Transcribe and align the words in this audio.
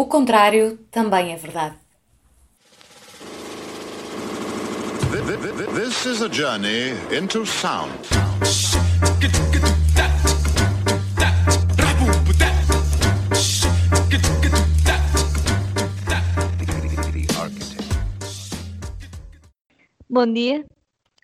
O 0.00 0.06
contrário 0.06 0.78
também 0.92 1.32
é 1.32 1.36
verdade. 1.36 1.76
This 5.74 6.06
is 6.06 6.22
a 6.22 6.28
journey 6.32 6.92
into 7.10 7.44
sound. 7.44 7.98
Bom 20.08 20.32
dia. 20.32 20.64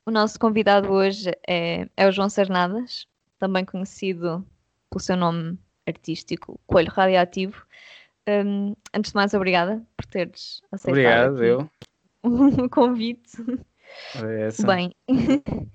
O 0.04 0.10
nosso 0.10 0.36
convidado 0.36 0.90
hoje 0.90 1.30
é, 1.46 1.86
é 1.96 2.08
o 2.08 2.10
João 2.10 2.28
Sarnadas, 2.28 3.06
também 3.38 3.64
conhecido 3.64 4.44
pelo 4.90 5.00
seu 5.00 5.16
nome 5.16 5.56
artístico, 5.86 6.58
Coelho 6.66 6.90
Radioativo. 6.90 7.64
Um, 8.28 8.74
antes 8.94 9.10
de 9.12 9.16
mais, 9.16 9.34
obrigada 9.34 9.82
por 9.96 10.06
teres 10.06 10.62
aceitado 10.72 11.34
Obrigado, 11.34 11.44
eu. 11.44 11.70
o 12.64 12.68
convite. 12.68 13.36
É. 14.14 14.62
Bem, 14.64 14.94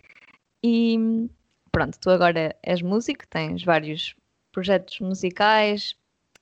e 0.63 1.29
pronto, 1.71 1.99
tu 1.99 2.09
agora 2.09 2.55
és 2.63 2.81
músico, 2.81 3.27
tens 3.27 3.63
vários 3.63 4.15
projetos 4.51 4.99
musicais, 4.99 5.95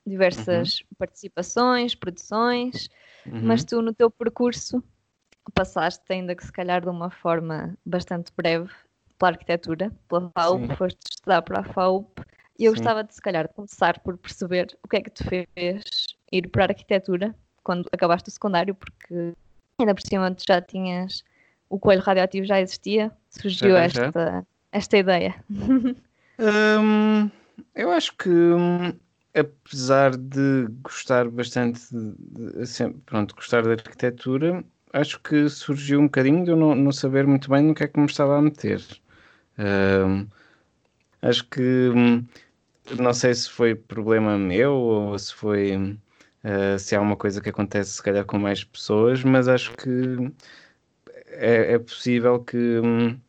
diversas 0.05 0.81
participações, 0.98 1.93
produções, 1.93 2.89
Uhum. 3.26 3.41
mas 3.43 3.63
tu 3.65 3.81
no 3.81 3.93
teu 3.93 4.09
percurso 4.09 4.81
passaste, 5.53 6.05
ainda 6.09 6.34
que 6.34 6.45
se 6.45 6.51
calhar 6.51 6.81
de 6.81 6.89
uma 6.89 7.09
forma 7.09 7.77
bastante 7.85 8.31
breve, 8.35 8.70
pela 9.17 9.31
arquitetura, 9.31 9.91
pela 10.07 10.29
FAUP, 10.29 10.67
Sim. 10.67 10.76
foste 10.76 10.99
estudar 11.12 11.41
para 11.41 11.59
a 11.59 11.63
FAUP, 11.63 12.21
e 12.57 12.66
eu 12.66 12.71
Sim. 12.71 12.77
gostava 12.77 13.03
de 13.03 13.13
se 13.13 13.21
calhar 13.21 13.47
começar 13.49 13.99
por 13.99 14.17
perceber 14.17 14.77
o 14.84 14.88
que 14.88 14.98
é 14.98 15.02
que 15.02 15.09
te 15.09 15.23
fez 15.23 15.84
ir 16.31 16.49
para 16.49 16.63
a 16.65 16.67
arquitetura 16.67 17.35
quando 17.63 17.88
acabaste 17.91 18.29
o 18.29 18.31
secundário, 18.31 18.73
porque 18.76 19.34
ainda 19.79 19.93
por 19.93 20.01
cima 20.01 20.34
tu 20.34 20.43
já 20.48 20.62
tinhas 20.62 21.23
o 21.70 21.77
coelho 21.77 22.01
radioativo 22.01 22.45
já 22.45 22.59
existia, 22.62 23.12
surgiu 23.29 23.76
Já, 23.76 23.87
já. 23.87 24.05
esta, 24.05 24.48
esta 24.71 24.98
ideia. 24.98 25.35
Hum, 26.40 27.29
eu 27.76 27.91
acho 27.91 28.15
que, 28.15 28.29
hum, 28.29 28.93
apesar 29.34 30.15
de 30.15 30.67
gostar 30.82 31.29
bastante, 31.29 31.82
de, 31.91 32.13
de- 32.60 32.65
sempre, 32.67 33.01
pronto, 33.05 33.35
gostar 33.35 33.63
da 33.63 33.71
arquitetura, 33.71 34.63
acho 34.93 35.20
que 35.21 35.49
surgiu 35.49 35.99
um 35.99 36.04
bocadinho 36.05 36.43
de 36.45 36.51
eu 36.51 36.55
não, 36.55 36.76
não 36.76 36.91
saber 36.91 37.26
muito 37.27 37.49
bem 37.49 37.63
no 37.63 37.73
que 37.73 37.84
é 37.84 37.87
que 37.87 37.99
me 37.99 38.05
estava 38.05 38.37
a 38.37 38.41
meter. 38.41 38.82
Hum, 39.60 40.27
acho 41.21 41.43
que, 41.49 41.89
hum, 41.89 42.26
não 42.99 43.13
sei 43.13 43.34
se 43.34 43.49
foi 43.49 43.76
problema 43.76 44.38
meu 44.38 44.74
ou 44.74 45.18
se 45.20 45.34
foi, 45.34 45.76
hum, 45.77 45.98
ah, 46.43 46.77
se 46.80 46.96
há 46.96 47.02
uma 47.02 47.16
coisa 47.18 47.41
que 47.41 47.49
acontece 47.49 47.91
se 47.91 48.04
calhar 48.04 48.26
com 48.26 48.38
mais 48.40 48.63
pessoas, 48.63 49.24
mas 49.24 49.48
acho 49.48 49.74
que 49.77 49.90
é, 51.27 51.74
é 51.74 51.79
possível 51.79 52.44
que, 52.44 52.57
hum, 52.79 53.20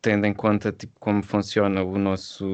tendo 0.00 0.26
em 0.26 0.34
conta 0.34 0.72
tipo, 0.72 0.92
como 1.00 1.22
funciona 1.22 1.82
o 1.82 1.98
nosso 1.98 2.44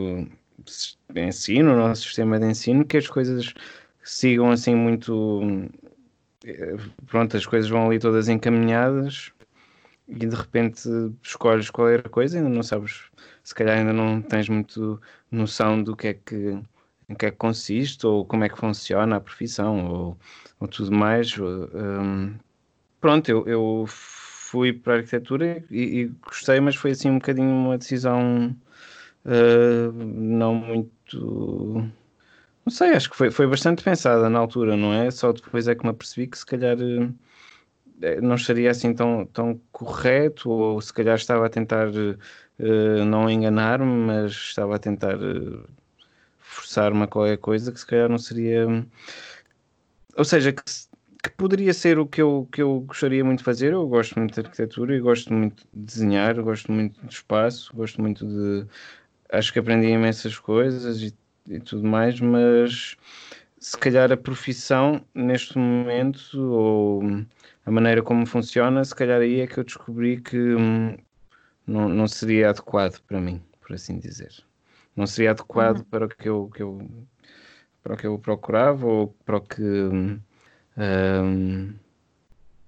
ensino, 1.16 1.72
o 1.72 1.76
nosso 1.76 2.02
sistema 2.04 2.38
de 2.38 2.46
ensino, 2.46 2.84
que 2.84 2.96
as 2.96 3.06
coisas 3.08 3.54
sigam 4.02 4.50
assim 4.50 4.74
muito. 4.74 5.40
eh, 6.44 6.76
Pronto, 7.06 7.36
as 7.36 7.46
coisas 7.46 7.70
vão 7.70 7.86
ali 7.86 7.98
todas 7.98 8.28
encaminhadas 8.28 9.32
e 10.08 10.26
de 10.26 10.36
repente 10.36 10.88
escolhes 11.24 11.70
qualquer 11.70 12.08
coisa, 12.10 12.38
ainda 12.38 12.50
não 12.50 12.64
sabes, 12.64 13.09
se 13.50 13.54
calhar 13.54 13.78
ainda 13.78 13.92
não 13.92 14.22
tens 14.22 14.48
muito 14.48 15.00
noção 15.28 15.82
do 15.82 15.96
que 15.96 16.06
é 16.06 16.14
que, 16.14 16.56
em 17.08 17.14
que 17.16 17.26
é 17.26 17.30
que 17.32 17.36
consiste 17.36 18.06
ou 18.06 18.24
como 18.24 18.44
é 18.44 18.48
que 18.48 18.56
funciona 18.56 19.16
a 19.16 19.20
profissão 19.20 19.90
ou, 19.92 20.18
ou 20.60 20.68
tudo 20.68 20.92
mais. 20.92 21.36
ou, 21.36 21.68
hum, 21.74 22.36
pronto, 23.00 23.28
eu, 23.28 23.44
eu 23.48 23.84
fui 23.88 24.72
para 24.72 24.94
a 24.94 24.96
arquitetura 24.98 25.64
e, 25.68 26.02
e 26.02 26.06
gostei, 26.24 26.60
mas 26.60 26.76
foi 26.76 26.92
assim 26.92 27.10
um 27.10 27.16
bocadinho 27.18 27.50
uma 27.50 27.76
decisão 27.76 28.56
uh, 29.24 29.92
não 29.92 30.54
muito. 30.54 31.90
Não 32.64 32.72
sei, 32.72 32.90
acho 32.90 33.10
que 33.10 33.16
foi, 33.16 33.32
foi 33.32 33.48
bastante 33.48 33.82
pensada 33.82 34.30
na 34.30 34.38
altura, 34.38 34.76
não 34.76 34.92
é? 34.94 35.10
Só 35.10 35.32
depois 35.32 35.66
é 35.66 35.74
que 35.74 35.82
me 35.82 35.90
apercebi 35.90 36.28
que 36.28 36.38
se 36.38 36.46
calhar 36.46 36.76
eh, 38.00 38.20
não 38.20 38.36
estaria 38.36 38.70
assim 38.70 38.94
tão, 38.94 39.26
tão 39.26 39.60
correto, 39.72 40.50
ou 40.50 40.80
se 40.80 40.92
calhar 40.92 41.16
estava 41.16 41.46
a 41.46 41.50
tentar 41.50 41.88
uh, 42.60 43.04
não 43.04 43.28
enganar-me, 43.28 43.86
mas 43.86 44.32
estava 44.32 44.76
a 44.76 44.78
tentar 44.78 45.16
uh, 45.16 45.64
forçar-me 46.38 47.02
a 47.02 47.06
qualquer 47.06 47.38
coisa 47.38 47.72
que 47.72 47.80
se 47.80 47.86
calhar 47.86 48.08
não 48.08 48.18
seria. 48.18 48.66
Ou 50.16 50.24
seja, 50.24 50.52
que, 50.52 50.62
que 51.22 51.30
poderia 51.30 51.72
ser 51.74 51.98
o 51.98 52.06
que 52.06 52.20
eu, 52.20 52.48
que 52.52 52.62
eu 52.62 52.80
gostaria 52.80 53.24
muito 53.24 53.38
de 53.38 53.44
fazer. 53.44 53.72
Eu 53.72 53.88
gosto 53.88 54.18
muito 54.18 54.34
de 54.34 54.40
arquitetura 54.40 54.96
e 54.96 55.00
gosto 55.00 55.32
muito 55.32 55.64
de 55.72 55.84
desenhar, 55.84 56.40
gosto 56.42 56.70
muito 56.72 57.00
de 57.06 57.14
espaço, 57.14 57.74
gosto 57.74 58.00
muito 58.00 58.26
de. 58.26 58.66
Acho 59.32 59.52
que 59.52 59.58
aprendi 59.58 59.88
imensas 59.88 60.38
coisas 60.38 61.00
e, 61.00 61.14
e 61.48 61.60
tudo 61.60 61.86
mais, 61.86 62.20
mas 62.20 62.96
se 63.60 63.76
calhar 63.78 64.10
a 64.10 64.16
profissão 64.16 65.04
neste 65.14 65.56
momento, 65.58 66.40
ou 66.40 67.02
a 67.64 67.70
maneira 67.70 68.02
como 68.02 68.26
funciona, 68.26 68.84
se 68.84 68.94
calhar 68.94 69.20
aí 69.20 69.40
é 69.40 69.46
que 69.46 69.58
eu 69.58 69.64
descobri 69.64 70.20
que 70.20 70.36
hum, 70.36 70.96
não, 71.70 71.88
não 71.88 72.08
seria 72.08 72.50
adequado 72.50 73.00
para 73.02 73.20
mim, 73.20 73.40
por 73.60 73.74
assim 73.74 73.98
dizer. 73.98 74.32
Não 74.96 75.06
seria 75.06 75.30
adequado 75.30 75.84
para 75.84 76.06
o 76.06 76.08
que 76.08 76.28
eu, 76.28 76.50
que 76.54 76.62
eu 76.62 76.90
para 77.82 77.94
o 77.94 77.96
que 77.96 78.06
eu 78.06 78.18
procurava 78.18 78.86
ou 78.86 79.08
para 79.24 79.36
o 79.36 79.40
que 79.40 79.62
hum, 79.62 80.20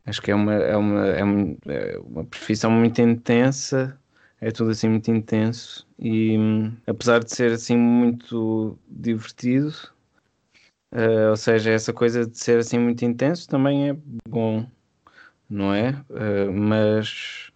acho 0.07 0.23
que 0.23 0.31
é 0.31 0.35
uma, 0.35 0.55
é 0.55 0.77
uma, 0.77 1.07
é 1.07 1.25
uma, 1.25 1.57
é 1.67 1.99
uma 1.99 2.25
profissão 2.25 2.71
muito 2.71 3.01
intensa, 3.03 3.99
é 4.41 4.51
tudo 4.51 4.71
assim 4.71 4.89
muito 4.89 5.11
intenso 5.11 5.87
e 5.99 6.39
hum, 6.39 6.75
apesar 6.87 7.23
de 7.23 7.35
ser 7.35 7.53
assim 7.53 7.77
muito 7.77 8.79
divertido, 8.89 9.73
eh, 10.93 11.29
ou 11.29 11.37
seja, 11.37 11.71
essa 11.71 11.93
coisa 11.93 12.27
de 12.27 12.39
ser 12.39 12.59
assim 12.61 12.79
muito 12.79 13.05
intenso 13.05 13.49
também 13.49 13.91
é 13.91 13.97
bom, 14.29 14.67
não 15.49 15.75
é? 15.75 16.03
Eh, 16.11 16.51
mas 16.51 17.52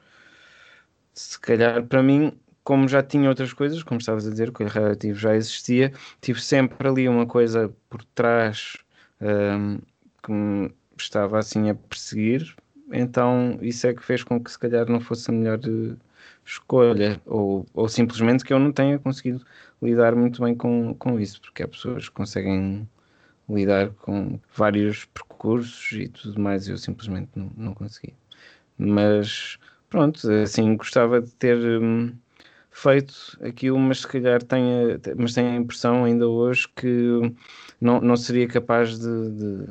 se 1.16 1.40
calhar 1.40 1.84
para 1.86 2.02
mim, 2.02 2.32
como 2.62 2.86
já 2.88 3.02
tinha 3.02 3.28
outras 3.28 3.52
coisas, 3.52 3.82
como 3.82 3.98
estavas 3.98 4.26
a 4.26 4.30
dizer, 4.30 4.52
que 4.52 4.62
o 4.62 4.68
relativo 4.68 5.18
já 5.18 5.34
existia, 5.34 5.92
tive 6.20 6.40
sempre 6.40 6.86
ali 6.88 7.08
uma 7.08 7.26
coisa 7.26 7.72
por 7.88 8.04
trás 8.04 8.76
hum, 9.20 9.78
que 10.22 10.32
me 10.32 10.74
estava 10.98 11.38
assim 11.38 11.70
a 11.70 11.74
perseguir, 11.74 12.54
então 12.92 13.58
isso 13.62 13.86
é 13.86 13.94
que 13.94 14.02
fez 14.04 14.22
com 14.22 14.42
que 14.42 14.50
se 14.50 14.58
calhar 14.58 14.88
não 14.88 15.00
fosse 15.00 15.30
a 15.30 15.34
melhor 15.34 15.58
eh, 15.64 15.96
escolha, 16.44 17.20
ou, 17.26 17.66
ou 17.74 17.88
simplesmente 17.88 18.44
que 18.44 18.52
eu 18.52 18.58
não 18.58 18.72
tenha 18.72 18.98
conseguido 18.98 19.44
lidar 19.82 20.14
muito 20.14 20.42
bem 20.42 20.54
com, 20.54 20.94
com 20.94 21.18
isso, 21.20 21.40
porque 21.40 21.62
há 21.62 21.68
pessoas 21.68 22.08
que 22.08 22.14
conseguem 22.14 22.88
lidar 23.48 23.90
com 23.90 24.38
vários 24.54 25.04
percursos 25.06 25.92
e 25.92 26.08
tudo 26.08 26.40
mais, 26.40 26.68
eu 26.68 26.76
simplesmente 26.76 27.30
não, 27.36 27.50
não 27.56 27.74
consegui. 27.74 28.14
Mas 28.78 29.58
pronto, 29.96 30.30
assim 30.30 30.76
gostava 30.76 31.22
de 31.22 31.32
ter 31.36 31.56
hum, 31.56 32.14
feito 32.70 33.38
aquilo, 33.42 33.78
mas 33.78 34.00
se 34.00 34.06
calhar 34.06 34.42
tenha, 34.42 35.00
mas 35.16 35.32
tenho 35.32 35.48
a 35.48 35.56
impressão 35.56 36.04
ainda 36.04 36.28
hoje 36.28 36.68
que 36.76 37.32
não, 37.80 37.98
não 38.02 38.14
seria 38.14 38.46
capaz 38.46 38.98
de, 38.98 39.30
de 39.30 39.66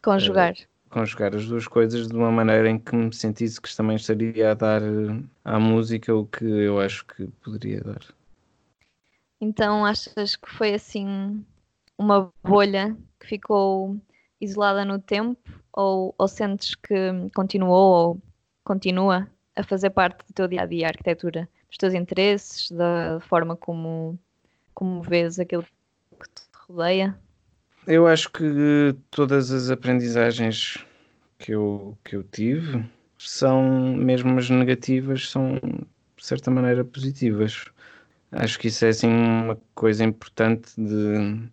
Conjugar. 0.00 0.54
conjugar 0.88 1.34
as 1.34 1.48
duas 1.48 1.66
coisas 1.66 2.06
de 2.06 2.14
uma 2.14 2.30
maneira 2.30 2.70
em 2.70 2.78
que 2.78 2.94
me 2.94 3.12
sentisse 3.12 3.60
que 3.60 3.76
também 3.76 3.96
estaria 3.96 4.52
a 4.52 4.54
dar 4.54 4.80
eh, 4.80 5.20
à 5.44 5.58
música 5.58 6.14
o 6.14 6.24
que 6.24 6.44
eu 6.44 6.80
acho 6.80 7.04
que 7.04 7.26
poderia 7.42 7.80
dar. 7.80 8.02
Então 9.40 9.84
achas 9.84 10.36
que 10.36 10.48
foi 10.48 10.74
assim 10.74 11.44
uma 11.98 12.32
bolha 12.44 12.96
que 13.18 13.26
ficou 13.26 14.00
isolada 14.40 14.84
no 14.84 15.00
tempo 15.00 15.42
ou, 15.72 16.14
ou 16.16 16.28
sentes 16.28 16.76
que 16.76 16.94
continuou 17.34 18.10
ou 18.10 18.31
continua 18.64 19.28
a 19.56 19.62
fazer 19.62 19.90
parte 19.90 20.26
do 20.26 20.32
teu 20.32 20.48
dia 20.48 20.62
a 20.62 20.66
dia 20.66 20.86
a 20.86 20.90
arquitetura, 20.90 21.48
dos 21.68 21.76
teus 21.76 21.94
interesses, 21.94 22.70
da 22.70 23.20
forma 23.20 23.56
como, 23.56 24.18
como 24.74 25.02
vês 25.02 25.38
aquilo 25.38 25.62
que 25.62 26.28
te 26.28 26.42
rodeia? 26.66 27.18
Eu 27.86 28.06
acho 28.06 28.30
que 28.30 28.94
todas 29.10 29.50
as 29.50 29.70
aprendizagens 29.70 30.84
que 31.38 31.52
eu, 31.52 31.98
que 32.04 32.16
eu 32.16 32.22
tive 32.22 32.84
são, 33.18 33.94
mesmo 33.96 34.38
as 34.38 34.48
negativas, 34.48 35.28
são 35.28 35.54
de 35.54 36.26
certa 36.26 36.50
maneira 36.50 36.84
positivas. 36.84 37.64
Acho 38.30 38.58
que 38.58 38.68
isso 38.68 38.84
é 38.84 38.88
assim 38.88 39.08
uma 39.08 39.58
coisa 39.74 40.04
importante 40.04 40.72
de, 40.76 41.50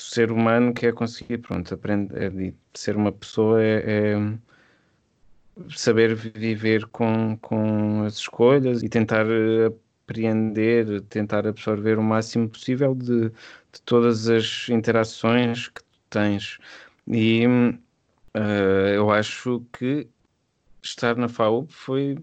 ser 0.00 0.32
humano 0.32 0.72
que 0.72 0.86
é 0.86 0.92
conseguir, 0.92 1.38
pronto, 1.38 1.74
aprender, 1.74 2.32
é 2.38 2.52
ser 2.74 2.96
uma 2.96 3.12
pessoa 3.12 3.62
é, 3.62 4.12
é 4.12 4.38
saber 5.74 6.14
viver 6.14 6.86
com, 6.86 7.36
com 7.38 8.04
as 8.04 8.14
escolhas 8.14 8.82
e 8.82 8.88
tentar 8.88 9.26
eh, 9.26 9.72
apreender, 10.04 11.02
tentar 11.02 11.46
absorver 11.46 11.98
o 11.98 12.02
máximo 12.02 12.48
possível 12.48 12.94
de, 12.94 13.30
de 13.30 13.82
todas 13.84 14.28
as 14.28 14.68
interações 14.68 15.68
que 15.68 15.82
tens. 16.08 16.58
E 17.06 17.46
uh, 17.46 18.88
eu 18.94 19.10
acho 19.10 19.64
que 19.72 20.08
estar 20.82 21.16
na 21.16 21.28
FAUP 21.28 21.70
foi 21.72 22.18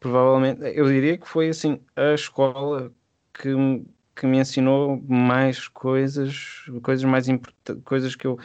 provavelmente, 0.00 0.60
eu 0.74 0.86
diria 0.86 1.16
que 1.16 1.28
foi 1.28 1.48
assim 1.48 1.80
a 1.96 2.14
escola 2.14 2.92
que, 3.32 3.50
que 4.16 4.26
me 4.26 4.38
ensinou 4.38 5.02
mais 5.08 5.68
coisas, 5.68 6.64
coisas 6.82 7.04
mais 7.04 7.26
coisas 7.84 8.16
que 8.16 8.26
eu 8.26 8.38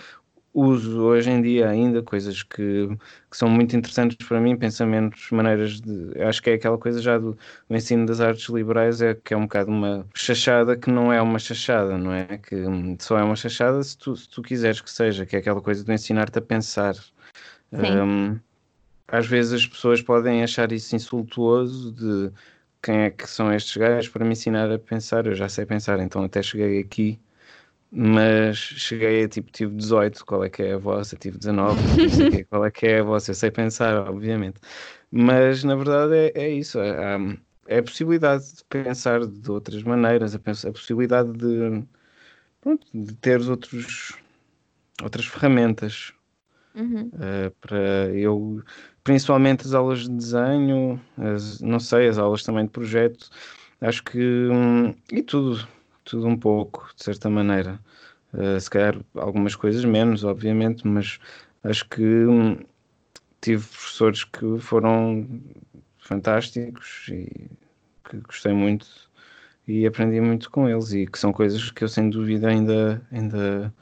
uso 0.57 1.03
hoje 1.03 1.29
em 1.29 1.39
dia 1.39 1.69
ainda, 1.69 2.01
coisas 2.01 2.41
que, 2.41 2.87
que, 3.29 3.37
são 3.37 3.47
muito 3.47 3.77
interessantes 3.77 4.17
para 4.27 4.41
mim, 4.41 4.57
pensamentos, 4.57 5.29
maneiras 5.29 5.79
de. 5.79 6.19
Acho 6.19 6.41
que 6.41 6.49
é 6.49 6.53
aquela 6.55 6.77
coisa 6.79 6.99
já 6.99 7.19
do, 7.19 7.37
do, 7.69 7.75
ensino 7.75 8.07
das 8.07 8.19
artes 8.19 8.49
liberais, 8.49 8.99
é 9.01 9.13
que 9.13 9.35
é 9.35 9.37
um 9.37 9.43
bocado 9.43 9.69
uma 9.69 10.07
chachada 10.15 10.75
que 10.75 10.89
não 10.89 11.13
é 11.13 11.21
uma 11.21 11.37
chachada, 11.37 11.95
não 11.97 12.11
é? 12.11 12.39
Que 12.39 12.55
só 12.99 13.19
é 13.19 13.23
uma 13.23 13.35
chachada 13.35 13.81
se 13.83 13.95
tu, 13.97 14.15
se 14.15 14.27
tu 14.27 14.41
quiseres 14.41 14.81
que 14.81 14.89
seja, 14.89 15.25
que 15.27 15.35
é 15.35 15.39
aquela 15.39 15.61
coisa 15.61 15.83
de 15.83 15.93
ensinar-te 15.93 16.39
a 16.39 16.41
pensar. 16.41 16.95
Um, 17.71 18.39
às 19.07 19.27
vezes 19.27 19.53
as 19.53 19.67
pessoas 19.67 20.01
podem 20.01 20.43
achar 20.43 20.71
isso 20.71 20.95
insultuoso 20.95 21.91
de 21.91 22.31
quem 22.81 23.01
é 23.01 23.09
que 23.11 23.29
são 23.29 23.53
estes 23.53 23.77
gajos 23.77 24.09
para 24.09 24.25
me 24.25 24.31
ensinar 24.31 24.71
a 24.71 24.79
pensar. 24.79 25.27
Eu 25.27 25.35
já 25.35 25.47
sei 25.47 25.65
pensar, 25.67 25.99
então 25.99 26.23
até 26.23 26.41
cheguei 26.41 26.79
aqui, 26.79 27.19
mas 27.91 28.57
cheguei 28.57 29.23
a 29.23 29.29
tipo, 29.29 29.51
tive 29.51 29.73
18, 29.75 30.25
qual 30.25 30.43
é 30.43 30.49
que 30.49 30.63
é 30.63 30.73
a 30.73 30.77
vossa? 30.77 31.15
Tive 31.15 31.37
19, 31.37 32.43
qual 32.49 32.65
é 32.65 32.71
que 32.71 32.85
é 32.85 32.99
a 32.99 33.03
vossa? 33.03 33.31
Eu 33.31 33.35
sei 33.35 33.51
pensar, 33.51 33.95
obviamente. 34.07 34.59
Mas 35.11 35.63
na 35.63 35.75
verdade 35.75 36.13
é, 36.15 36.31
é 36.35 36.49
isso, 36.49 36.79
é, 36.79 37.17
é, 37.67 37.79
a 37.79 37.83
possibilidade 37.83 38.55
de 38.55 38.63
pensar 38.65 39.25
de 39.25 39.51
outras 39.51 39.81
maneiras, 39.83 40.35
a, 40.35 40.37
a 40.37 40.71
possibilidade 40.71 41.31
de, 41.31 41.83
pronto, 42.59 42.85
de 42.93 43.15
teres 43.15 43.47
outros, 43.47 44.13
outras 45.01 45.25
ferramentas. 45.25 46.13
Uhum. 46.75 47.09
Uh, 47.13 47.49
para 47.59 48.09
eu 48.13 48.63
principalmente 49.03 49.65
as 49.65 49.73
aulas 49.73 50.01
de 50.01 50.09
desenho, 50.11 51.01
as, 51.17 51.61
não 51.61 51.79
sei, 51.79 52.09
as 52.09 52.17
aulas 52.17 52.43
também 52.43 52.65
de 52.65 52.71
projeto, 52.71 53.29
acho 53.79 54.03
que. 54.03 54.19
Hum, 54.19 54.93
e 55.11 55.23
tudo, 55.23 55.65
tudo 56.07 56.27
um 56.27 56.37
pouco, 56.37 56.89
de 56.95 57.03
certa 57.03 57.29
maneira. 57.29 57.79
Uh, 58.33 58.59
se 58.59 58.69
calhar 58.69 58.99
algumas 59.15 59.55
coisas 59.55 59.83
menos, 59.85 60.23
obviamente, 60.23 60.87
mas 60.87 61.19
acho 61.63 61.87
que 61.89 62.03
hum, 62.03 62.57
tive 63.41 63.63
professores 63.65 64.23
que 64.23 64.59
foram 64.59 65.41
fantásticos 65.99 67.07
e 67.09 67.49
que 68.09 68.17
gostei 68.21 68.53
muito 68.53 68.87
e 69.67 69.85
aprendi 69.85 70.21
muito 70.21 70.49
com 70.49 70.69
eles 70.69 70.93
e 70.93 71.05
que 71.05 71.19
são 71.19 71.33
coisas 71.33 71.71
que 71.71 71.83
eu 71.83 71.89
sem 71.89 72.09
dúvida 72.09 72.47
ainda 72.49 73.05
ainda 73.11 73.73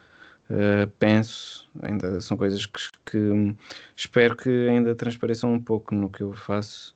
uh, 0.49 0.87
penso, 0.99 1.69
ainda 1.81 2.19
são 2.21 2.35
coisas 2.37 2.65
que, 2.65 2.79
que, 3.05 3.55
espero 3.95 4.35
que 4.35 4.49
ainda 4.69 4.95
transpareçam 4.95 5.53
um 5.53 5.61
pouco 5.61 5.93
no 5.93 6.09
que 6.09 6.21
eu 6.23 6.33
faço. 6.33 6.95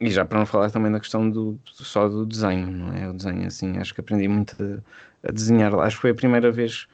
E 0.00 0.10
já 0.10 0.24
para 0.24 0.38
não 0.38 0.46
falar 0.46 0.70
também 0.70 0.92
da 0.92 1.00
questão 1.00 1.28
do, 1.30 1.58
só 1.64 2.08
do 2.08 2.26
desenho, 2.26 2.70
não 2.70 2.92
é? 2.92 3.08
O 3.08 3.14
desenho, 3.14 3.46
assim, 3.46 3.78
acho 3.78 3.94
que 3.94 4.00
aprendi 4.00 4.28
muito 4.28 4.54
a, 4.62 5.28
a 5.28 5.32
desenhar. 5.32 5.74
Acho 5.76 5.96
que 5.96 6.02
foi 6.02 6.10
a 6.10 6.14
primeira 6.14 6.52
vez 6.52 6.86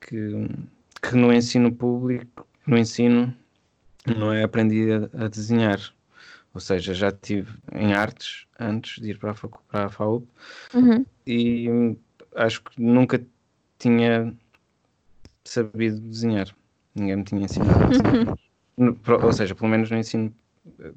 que, 0.00 0.48
que 1.00 1.14
no 1.14 1.32
ensino 1.32 1.72
público, 1.72 2.46
no 2.66 2.76
ensino, 2.76 3.32
não 4.16 4.32
é? 4.32 4.42
Aprendi 4.42 4.88
a, 4.92 5.24
a 5.24 5.28
desenhar. 5.28 5.78
Ou 6.52 6.60
seja, 6.60 6.92
já 6.92 7.08
estive 7.08 7.52
em 7.72 7.92
artes 7.92 8.46
antes 8.58 9.00
de 9.00 9.10
ir 9.10 9.18
para 9.18 9.30
a, 9.30 9.34
para 9.34 9.86
a 9.86 9.88
FAUP 9.88 10.26
uhum. 10.74 11.06
e 11.24 11.96
acho 12.34 12.62
que 12.62 12.82
nunca 12.82 13.22
tinha 13.78 14.34
sabido 15.44 16.00
desenhar. 16.00 16.48
Ninguém 16.94 17.16
me 17.16 17.24
tinha 17.24 17.42
ensinado 17.42 17.84
a 17.84 17.86
desenhar. 17.86 19.24
ou 19.24 19.32
seja, 19.32 19.54
pelo 19.54 19.70
menos 19.70 19.90
no 19.90 19.96
ensino, 19.96 20.34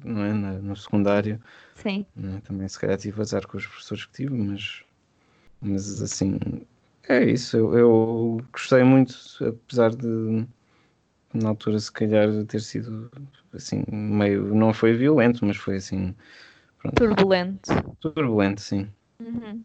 não 0.04 0.22
é? 0.24 0.32
no 0.32 0.76
secundário. 0.76 1.40
Sim. 1.74 2.06
É? 2.16 2.40
Também 2.40 2.68
se 2.68 2.78
calhar 2.78 2.98
tive 2.98 3.20
azar 3.20 3.46
com 3.46 3.56
os 3.56 3.66
professores 3.66 4.06
que 4.06 4.12
tive, 4.12 4.34
mas, 4.34 4.84
mas 5.60 6.02
assim, 6.02 6.38
é 7.08 7.24
isso. 7.24 7.56
Eu, 7.56 7.78
eu 7.78 8.40
gostei 8.52 8.82
muito, 8.82 9.14
apesar 9.46 9.90
de 9.90 10.46
na 11.32 11.48
altura 11.48 11.80
se 11.80 11.90
calhar 11.90 12.28
ter 12.46 12.60
sido 12.60 13.10
assim, 13.52 13.84
meio, 13.88 14.54
não 14.54 14.72
foi 14.72 14.92
violento, 14.94 15.44
mas 15.44 15.56
foi 15.56 15.76
assim. 15.76 16.14
Pronto. 16.78 16.96
Turbulento. 16.96 17.70
Turbulento, 18.00 18.60
sim. 18.60 18.88
Uhum. 19.18 19.64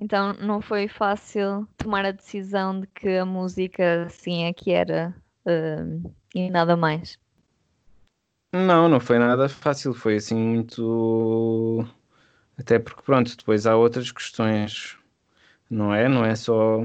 Então 0.00 0.32
não 0.32 0.60
foi 0.60 0.88
fácil 0.88 1.68
tomar 1.76 2.04
a 2.06 2.10
decisão 2.10 2.80
de 2.80 2.86
que 2.88 3.08
a 3.08 3.24
música 3.24 4.04
assim 4.06 4.44
é 4.44 4.52
que 4.52 4.72
era 4.72 5.14
uh, 5.46 6.12
e 6.34 6.50
nada 6.50 6.76
mais. 6.76 7.18
Não, 8.52 8.88
não 8.88 8.98
foi 8.98 9.18
nada 9.18 9.48
fácil, 9.48 9.94
foi 9.94 10.16
assim 10.16 10.34
muito. 10.34 11.86
Até 12.58 12.78
porque, 12.78 13.02
pronto, 13.02 13.36
depois 13.36 13.66
há 13.66 13.76
outras 13.76 14.10
questões, 14.10 14.96
não 15.70 15.94
é? 15.94 16.08
Não 16.08 16.24
é 16.24 16.34
só 16.34 16.82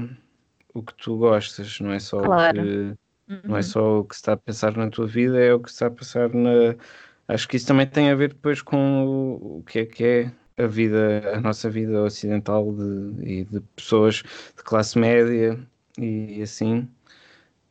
o 0.72 0.82
que 0.82 0.94
tu 0.94 1.18
gostas, 1.18 1.80
não 1.80 1.92
é 1.92 1.98
só 1.98 2.22
claro. 2.22 2.60
o 2.60 2.64
que. 2.64 2.96
Uhum. 3.28 3.40
Não 3.44 3.56
é 3.56 3.58
uhum. 3.58 3.62
só 3.62 3.98
o 4.00 4.04
que 4.04 4.14
se 4.14 4.20
está 4.20 4.34
a 4.34 4.36
pensar 4.36 4.76
na 4.76 4.88
tua 4.88 5.06
vida, 5.06 5.38
é 5.38 5.52
o 5.52 5.60
que 5.60 5.68
se 5.68 5.74
está 5.74 5.86
a 5.86 5.90
passar 5.90 6.32
na. 6.32 6.76
Acho 7.28 7.48
que 7.48 7.56
isso 7.56 7.66
também 7.66 7.86
tem 7.86 8.10
a 8.10 8.14
ver 8.14 8.28
depois 8.28 8.62
com 8.62 9.34
o 9.40 9.62
que 9.64 9.80
é 9.80 9.86
que 9.86 10.04
é 10.04 10.32
a 10.64 10.66
vida, 10.66 11.34
a 11.34 11.40
nossa 11.40 11.68
vida 11.68 12.02
ocidental 12.02 12.72
de, 12.72 13.24
e 13.24 13.44
de 13.44 13.60
pessoas 13.74 14.22
de 14.56 14.62
classe 14.62 14.98
média 14.98 15.58
e 15.98 16.40
assim, 16.42 16.88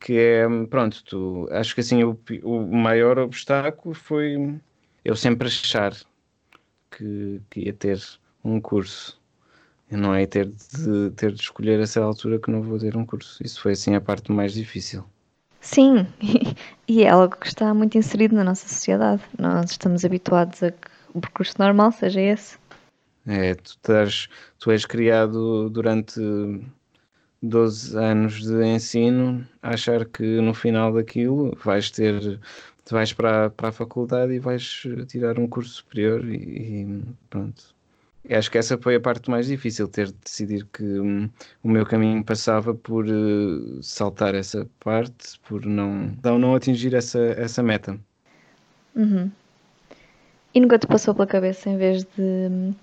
que 0.06 0.16
é, 0.16 0.46
pronto, 0.70 1.02
tu, 1.02 1.48
acho 1.50 1.74
que 1.74 1.80
assim 1.80 2.04
o, 2.04 2.16
o 2.44 2.60
maior 2.64 3.18
obstáculo 3.18 3.92
foi 3.92 4.56
eu 5.04 5.16
sempre 5.16 5.48
achar 5.48 5.92
que, 6.92 7.42
que 7.50 7.62
ia 7.62 7.72
ter 7.72 8.00
um 8.44 8.60
curso. 8.60 9.20
Eu 9.90 9.98
não 9.98 10.14
é 10.14 10.24
ter 10.24 10.46
de, 10.46 11.10
ter 11.16 11.32
de 11.32 11.42
escolher 11.42 11.80
a 11.80 11.88
certa 11.88 12.06
altura 12.06 12.38
que 12.38 12.52
não 12.52 12.62
vou 12.62 12.78
ter 12.78 12.96
um 12.96 13.04
curso. 13.04 13.42
Isso 13.44 13.60
foi 13.60 13.72
assim 13.72 13.96
a 13.96 14.00
parte 14.00 14.30
mais 14.30 14.52
difícil. 14.52 15.04
Sim, 15.60 16.06
e 16.86 17.02
é 17.02 17.08
algo 17.08 17.36
que 17.36 17.48
está 17.48 17.74
muito 17.74 17.98
inserido 17.98 18.36
na 18.36 18.44
nossa 18.44 18.68
sociedade. 18.68 19.22
Nós 19.36 19.72
estamos 19.72 20.04
habituados 20.04 20.62
a 20.62 20.70
que 20.70 20.88
o 21.14 21.20
percurso 21.20 21.56
normal 21.58 21.90
seja 21.90 22.20
esse. 22.20 22.56
É, 23.26 23.56
tu, 23.56 23.70
estás, 23.70 24.28
tu 24.60 24.70
és 24.70 24.86
criado 24.86 25.68
durante 25.68 26.20
12 27.48 27.96
anos 27.96 28.42
de 28.42 28.64
ensino 28.64 29.46
achar 29.62 30.04
que 30.04 30.40
no 30.40 30.54
final 30.54 30.92
daquilo 30.92 31.56
vais 31.64 31.90
ter 31.90 32.40
vais 32.90 33.12
para, 33.12 33.50
para 33.50 33.68
a 33.68 33.72
faculdade 33.72 34.32
e 34.32 34.38
vais 34.38 34.82
tirar 35.08 35.38
um 35.38 35.46
curso 35.48 35.74
superior 35.74 36.24
e, 36.24 36.36
e 36.36 37.04
pronto. 37.28 37.74
acho 38.30 38.50
que 38.50 38.58
essa 38.58 38.78
foi 38.78 38.96
a 38.96 39.00
parte 39.00 39.30
mais 39.30 39.46
difícil, 39.46 39.88
ter 39.88 40.06
de 40.06 40.14
decidir 40.24 40.66
que 40.72 40.84
um, 40.84 41.28
o 41.62 41.68
meu 41.68 41.84
caminho 41.84 42.22
passava 42.24 42.74
por 42.74 43.06
uh, 43.06 43.82
saltar 43.82 44.34
essa 44.34 44.68
parte, 44.80 45.38
por 45.48 45.64
não, 45.66 46.12
não, 46.22 46.38
não 46.38 46.54
atingir 46.54 46.94
essa, 46.94 47.18
essa 47.18 47.62
meta. 47.62 47.98
Uhum. 48.94 49.30
E 50.54 50.60
nunca 50.60 50.78
te 50.78 50.86
passou 50.86 51.14
pela 51.14 51.26
cabeça, 51.26 51.68
em 51.68 51.76
vez 51.76 52.04
de 52.04 52.22
hum, 52.22 52.74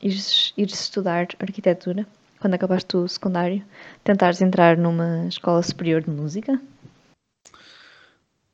ires 0.00 0.54
estudar 0.56 1.28
arquitetura, 1.40 2.06
quando 2.40 2.54
acabaste 2.54 2.96
o 2.96 3.08
secundário, 3.08 3.64
tentares 4.04 4.40
entrar 4.40 4.76
numa 4.76 5.26
escola 5.26 5.62
superior 5.62 6.02
de 6.02 6.10
música? 6.10 6.60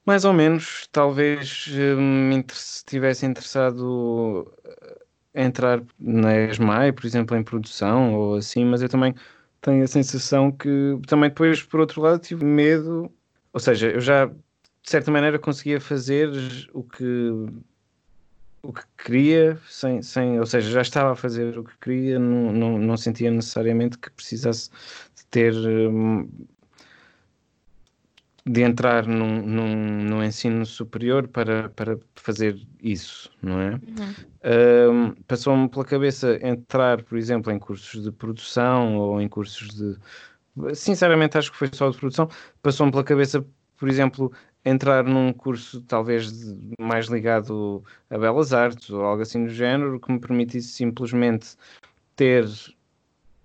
Mais 0.04 0.24
ou 0.24 0.32
menos, 0.32 0.88
talvez 0.90 1.68
eh, 1.72 1.94
me 1.94 2.44
tivesse 2.86 3.24
interessado 3.24 4.52
em 5.34 5.44
entrar 5.44 5.82
na 5.98 6.36
ESMAI, 6.36 6.92
por 6.92 7.06
exemplo, 7.06 7.36
em 7.36 7.42
produção 7.42 8.14
ou 8.14 8.34
assim, 8.36 8.64
mas 8.64 8.82
eu 8.82 8.88
também 8.88 9.14
tenho 9.60 9.84
a 9.84 9.86
sensação 9.86 10.50
que 10.50 10.98
também 11.06 11.30
depois, 11.30 11.62
por 11.62 11.80
outro 11.80 12.02
lado, 12.02 12.18
tive 12.18 12.44
medo, 12.44 13.10
ou 13.52 13.60
seja, 13.60 13.90
eu 13.90 14.00
já 14.00 14.26
de 14.26 14.90
certa 14.90 15.10
maneira 15.10 15.38
conseguia 15.38 15.80
fazer 15.80 16.28
o 16.72 16.82
que 16.82 17.30
o 18.62 18.72
que 18.72 18.82
queria, 18.96 19.58
sem, 19.68 20.02
sem, 20.02 20.38
ou 20.38 20.46
seja, 20.46 20.70
já 20.70 20.82
estava 20.82 21.12
a 21.12 21.16
fazer 21.16 21.58
o 21.58 21.64
que 21.64 21.76
queria, 21.80 22.18
não, 22.18 22.52
não, 22.52 22.78
não 22.78 22.96
sentia 22.96 23.30
necessariamente 23.30 23.98
que 23.98 24.10
precisasse 24.10 24.70
de 25.16 25.26
ter 25.26 25.54
hum, 25.54 26.28
de 28.44 28.62
entrar 28.62 29.06
num, 29.06 29.40
num, 29.42 29.76
num, 30.04 30.22
ensino 30.22 30.66
superior 30.66 31.28
para, 31.28 31.68
para 31.70 31.98
fazer 32.16 32.60
isso, 32.82 33.30
não 33.40 33.60
é? 33.60 33.70
Uhum. 33.70 35.12
Um, 35.14 35.14
Passou-me 35.28 35.68
pela 35.68 35.84
cabeça 35.84 36.38
entrar, 36.42 37.02
por 37.04 37.16
exemplo, 37.16 37.52
em 37.52 37.58
cursos 37.58 38.02
de 38.02 38.10
produção 38.10 38.96
ou 38.96 39.20
em 39.20 39.28
cursos 39.28 39.68
de. 39.68 39.96
Sinceramente, 40.74 41.38
acho 41.38 41.52
que 41.52 41.56
foi 41.56 41.70
só 41.72 41.88
de 41.88 41.96
produção. 41.96 42.28
Passou-me 42.60 42.90
pela 42.90 43.04
cabeça, 43.04 43.44
por 43.76 43.88
exemplo, 43.88 44.32
entrar 44.64 45.04
num 45.04 45.32
curso 45.32 45.80
talvez 45.82 46.32
mais 46.78 47.06
ligado 47.06 47.82
a 48.08 48.16
belas 48.16 48.52
artes 48.52 48.90
ou 48.90 49.02
algo 49.02 49.22
assim 49.22 49.44
do 49.44 49.50
género 49.50 49.98
que 49.98 50.12
me 50.12 50.20
permitisse 50.20 50.68
simplesmente 50.68 51.56
ter 52.14 52.46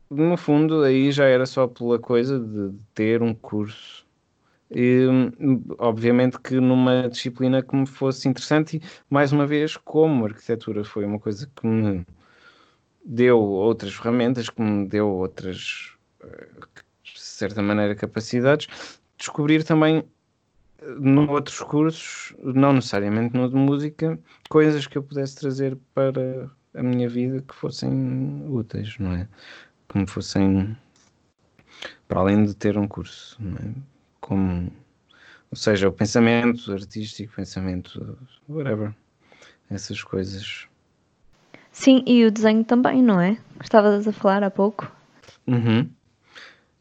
no 0.10 0.38
fundo 0.38 0.84
aí 0.84 1.12
já 1.12 1.26
era 1.26 1.46
só 1.46 1.68
pela 1.68 2.00
coisa 2.00 2.40
de 2.40 2.74
ter 2.94 3.22
um 3.22 3.34
curso. 3.34 4.06
E, 4.70 5.06
obviamente 5.78 6.38
que 6.40 6.60
numa 6.60 7.08
disciplina 7.10 7.64
que 7.64 7.76
me 7.76 7.86
fosse 7.86 8.28
interessante 8.28 8.78
e, 8.78 8.82
mais 9.10 9.32
uma 9.32 9.48
vez, 9.48 9.78
como 9.78 10.26
arquitetura 10.26 10.84
foi 10.84 11.06
uma 11.06 11.20
coisa 11.20 11.50
que 11.56 11.66
me 11.66 12.06
deu 13.04 13.40
outras 13.40 13.94
ferramentas, 13.94 14.50
que 14.50 14.62
me 14.62 14.86
deu 14.86 15.08
outras, 15.08 15.94
eh, 16.22 16.48
de 17.02 17.20
certa 17.20 17.62
maneira, 17.62 17.96
capacidades, 17.96 18.68
descobrir 19.18 19.64
também 19.64 20.04
noutros 21.00 21.60
cursos, 21.60 22.36
não 22.42 22.74
necessariamente 22.74 23.36
no 23.36 23.50
de 23.50 23.56
música, 23.56 24.20
coisas 24.50 24.86
que 24.88 24.98
eu 24.98 25.04
pudesse 25.04 25.36
trazer 25.36 25.78
para 25.94 26.50
a 26.74 26.84
minha 26.84 27.10
vida 27.10 27.42
que 27.42 27.56
fossem 27.56 28.46
úteis, 28.50 28.98
não 29.00 29.14
é? 29.14 29.28
Que 29.90 29.98
me 29.98 30.08
fossem 30.08 30.78
para 32.08 32.20
além 32.20 32.46
de 32.46 32.56
ter 32.56 32.78
um 32.78 32.88
curso, 32.88 33.38
não 33.40 33.58
é? 33.58 33.74
Como, 34.22 34.72
ou 35.52 35.58
seja, 35.58 35.88
o 35.88 35.92
pensamento 35.92 36.72
artístico, 36.72 37.36
pensamento, 37.36 38.18
whatever, 38.48 38.94
essas 39.70 40.04
coisas. 40.04 40.68
Sim, 41.72 42.04
e 42.06 42.26
o 42.26 42.32
desenho 42.32 42.64
também, 42.64 43.02
não 43.02 43.20
é? 43.20 43.38
Estavas 43.62 44.08
a 44.08 44.14
falar 44.14 44.44
há 44.44 44.50
pouco. 44.50 44.92
Uhum. 45.46 45.90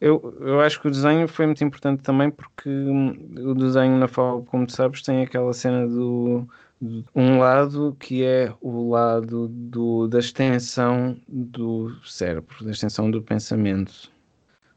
Eu, 0.00 0.36
eu 0.40 0.60
acho 0.60 0.80
que 0.80 0.88
o 0.88 0.90
desenho 0.90 1.26
foi 1.26 1.46
muito 1.46 1.64
importante 1.64 2.02
também 2.02 2.30
porque 2.30 2.68
o 2.68 3.54
desenho 3.54 3.98
na 3.98 4.06
FAO, 4.06 4.44
como 4.44 4.66
tu 4.66 4.72
sabes, 4.72 5.00
tem 5.02 5.22
aquela 5.22 5.52
cena 5.54 5.86
do, 5.86 6.46
do 6.80 7.04
um 7.14 7.38
lado 7.38 7.96
que 7.98 8.22
é 8.22 8.52
o 8.60 8.90
lado 8.90 9.48
do, 9.48 10.06
da 10.06 10.18
extensão 10.18 11.18
do 11.26 11.94
cérebro, 12.04 12.62
da 12.62 12.70
extensão 12.70 13.10
do 13.10 13.22
pensamento. 13.22 14.10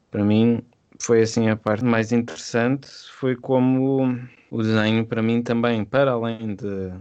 Para 0.10 0.24
mim 0.24 0.62
foi 1.00 1.22
assim 1.22 1.50
a 1.50 1.56
parte 1.56 1.84
mais 1.84 2.12
interessante, 2.12 2.88
foi 3.12 3.36
como 3.36 4.18
o 4.50 4.64
desenho 4.64 5.06
para 5.06 5.22
mim 5.22 5.42
também, 5.42 5.84
para 5.84 6.12
além 6.12 6.56
de 6.56 6.94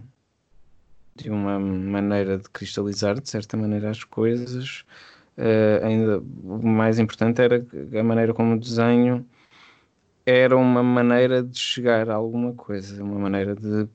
de 1.18 1.30
uma 1.30 1.58
maneira 1.58 2.38
de 2.38 2.48
cristalizar 2.50 3.20
de 3.20 3.28
certa 3.28 3.56
maneira 3.56 3.90
as 3.90 4.04
coisas, 4.04 4.84
uh, 5.38 5.86
ainda 5.86 6.18
o 6.20 6.66
mais 6.66 6.98
importante 6.98 7.40
era 7.40 7.64
a 7.98 8.02
maneira 8.02 8.34
como 8.34 8.54
o 8.54 8.58
desenho 8.58 9.24
era 10.26 10.54
uma 10.56 10.82
maneira 10.82 11.42
de 11.42 11.58
chegar 11.58 12.10
a 12.10 12.14
alguma 12.14 12.52
coisa, 12.52 13.02
uma 13.02 13.18
maneira 13.18 13.54
de 13.54 13.88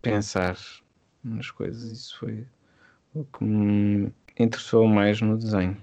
pensar 0.00 0.56
nas 1.22 1.50
coisas. 1.50 1.82
Isso 1.92 2.18
foi 2.18 2.46
o 3.14 3.24
que 3.24 3.44
me 3.44 4.10
interessou 4.38 4.86
mais 4.86 5.20
no 5.20 5.36
desenho. 5.36 5.76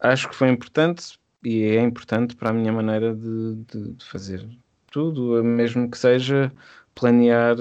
Acho 0.00 0.28
que 0.28 0.34
foi 0.34 0.48
importante 0.48 1.18
e 1.44 1.64
é 1.64 1.82
importante 1.82 2.34
para 2.34 2.50
a 2.50 2.52
minha 2.52 2.72
maneira 2.72 3.14
de, 3.14 3.56
de, 3.66 3.92
de 3.92 4.04
fazer 4.06 4.48
tudo, 4.90 5.44
mesmo 5.44 5.90
que 5.90 5.98
seja 5.98 6.50
planear 6.94 7.56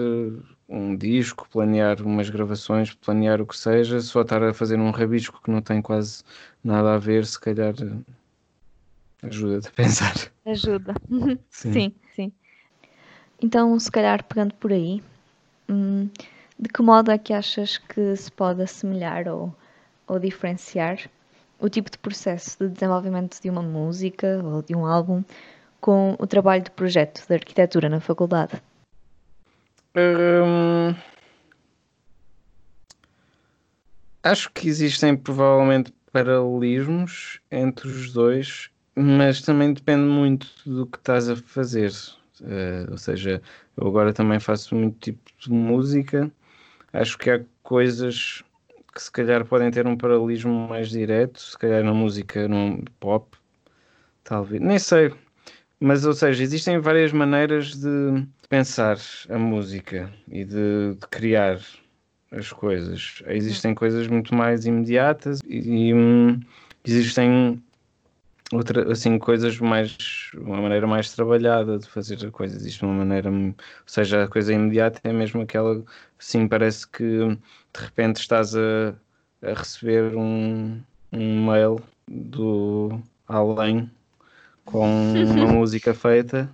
um 0.70 0.96
disco, 0.96 1.48
planear 1.50 2.02
umas 2.02 2.30
gravações, 2.30 2.94
planear 2.94 3.42
o 3.42 3.46
que 3.46 3.58
seja, 3.58 4.00
só 4.02 4.22
estar 4.22 4.44
a 4.44 4.54
fazer 4.54 4.78
um 4.80 4.92
rabisco 4.92 5.42
que 5.42 5.50
não 5.50 5.62
tem 5.62 5.82
quase 5.82 6.24
nada 6.64 6.96
a 6.96 6.98
ver, 6.98 7.26
se 7.26 7.40
calhar 7.40 7.74
eh, 7.82 9.28
ajuda-te 9.28 9.70
a 9.70 9.72
pensar. 9.76 10.16
Ajuda. 10.46 10.94
Sim. 11.50 11.72
sim, 11.72 11.96
sim. 12.16 12.32
Então, 13.42 13.80
se 13.80 13.92
calhar 13.92 14.24
pegando 14.24 14.54
por 14.56 14.74
aí, 14.74 15.02
hum, 15.70 16.10
de 16.60 16.70
que 16.70 16.82
modo 16.82 17.12
é 17.12 17.18
que 17.18 17.34
achas 17.34 17.78
que 17.78 18.16
se 18.16 18.32
pode 18.32 18.62
assemelhar 18.62 19.28
ou, 19.28 19.56
ou 20.08 20.20
diferenciar 20.20 21.10
o 21.60 21.70
tipo 21.70 21.90
de 21.90 21.98
processo 21.98 22.58
de 22.60 22.70
desenvolvimento 22.70 23.42
de 23.42 23.50
uma 23.50 23.62
música 23.62 24.42
ou 24.44 24.62
de 24.62 24.76
um 24.76 24.86
álbum 24.86 25.24
com 25.80 26.16
o 26.20 26.28
trabalho 26.28 26.64
de 26.64 26.72
projeto 26.72 27.26
de 27.28 27.34
arquitetura 27.34 27.90
na 27.90 28.00
faculdade? 28.00 28.62
Acho 34.24 34.52
que 34.52 34.68
existem 34.68 35.16
provavelmente 35.16 35.94
paralelismos 36.12 37.40
entre 37.52 37.88
os 37.88 38.12
dois, 38.12 38.70
mas 38.96 39.42
também 39.42 39.74
depende 39.74 40.04
muito 40.04 40.48
do 40.66 40.86
que 40.86 40.98
estás 40.98 41.30
a 41.30 41.36
fazer. 41.36 41.92
Uh, 42.42 42.92
ou 42.92 42.98
seja, 42.98 43.42
eu 43.76 43.88
agora 43.88 44.14
também 44.14 44.40
faço 44.40 44.76
muito 44.76 45.00
tipo 45.00 45.32
de 45.40 45.52
música. 45.52 46.32
Acho 46.92 47.18
que 47.18 47.30
há 47.30 47.44
coisas 47.64 48.44
que 48.94 49.02
se 49.02 49.12
calhar 49.12 49.46
podem 49.46 49.70
ter 49.70 49.86
um 49.86 49.96
paralelismo 49.96 50.68
mais 50.68 50.90
direto, 50.90 51.40
se 51.40 51.58
calhar 51.58 51.84
na 51.84 51.94
música, 51.94 52.48
no 52.48 52.84
pop, 53.00 53.38
talvez, 54.24 54.62
nem 54.62 54.80
sei. 54.80 55.14
Mas, 55.80 56.06
ou 56.06 56.14
seja, 56.14 56.42
existem 56.42 56.80
várias 56.80 57.14
maneiras 57.14 57.76
de 57.76 58.28
pensar 58.50 58.98
a 59.30 59.38
música 59.38 60.12
e 60.28 60.44
de, 60.44 60.96
de 60.96 61.08
criar 61.10 61.60
as 62.32 62.52
coisas. 62.52 63.22
Existem 63.28 63.74
coisas 63.74 64.08
muito 64.08 64.36
mais 64.36 64.66
imediatas 64.66 65.40
e, 65.46 65.90
e 65.90 65.94
hum, 65.94 66.40
existem 66.86 67.62
outra, 68.52 68.92
assim, 68.92 69.18
coisas 69.18 69.60
mais, 69.60 69.98
uma 70.36 70.62
maneira 70.62 70.88
mais 70.88 71.14
trabalhada 71.14 71.78
de 71.78 71.88
fazer 71.88 72.26
a 72.26 72.32
coisa. 72.32 72.56
Existe 72.56 72.84
uma 72.84 72.94
maneira, 72.94 73.30
ou 73.30 73.56
seja, 73.86 74.24
a 74.24 74.28
coisa 74.28 74.54
imediata 74.54 75.02
é 75.04 75.12
mesmo 75.12 75.42
aquela, 75.42 75.84
assim, 76.20 76.48
parece 76.48 76.88
que 76.88 77.04
de 77.04 77.80
repente 77.80 78.18
estás 78.18 78.56
a, 78.56 78.96
a 79.42 79.54
receber 79.54 80.16
um, 80.16 80.82
um 81.12 81.46
mail 81.46 81.82
do 82.10 83.02
além 83.28 83.90
com 84.66 84.86
uma 84.86 85.48
música 85.52 85.94
feita 85.94 86.50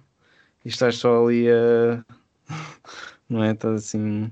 e 0.65 0.69
estás 0.69 0.95
só 0.97 1.25
ali 1.25 1.47
a. 1.49 2.03
não 3.29 3.43
é? 3.43 3.51
Estás 3.51 3.85
assim. 3.85 4.31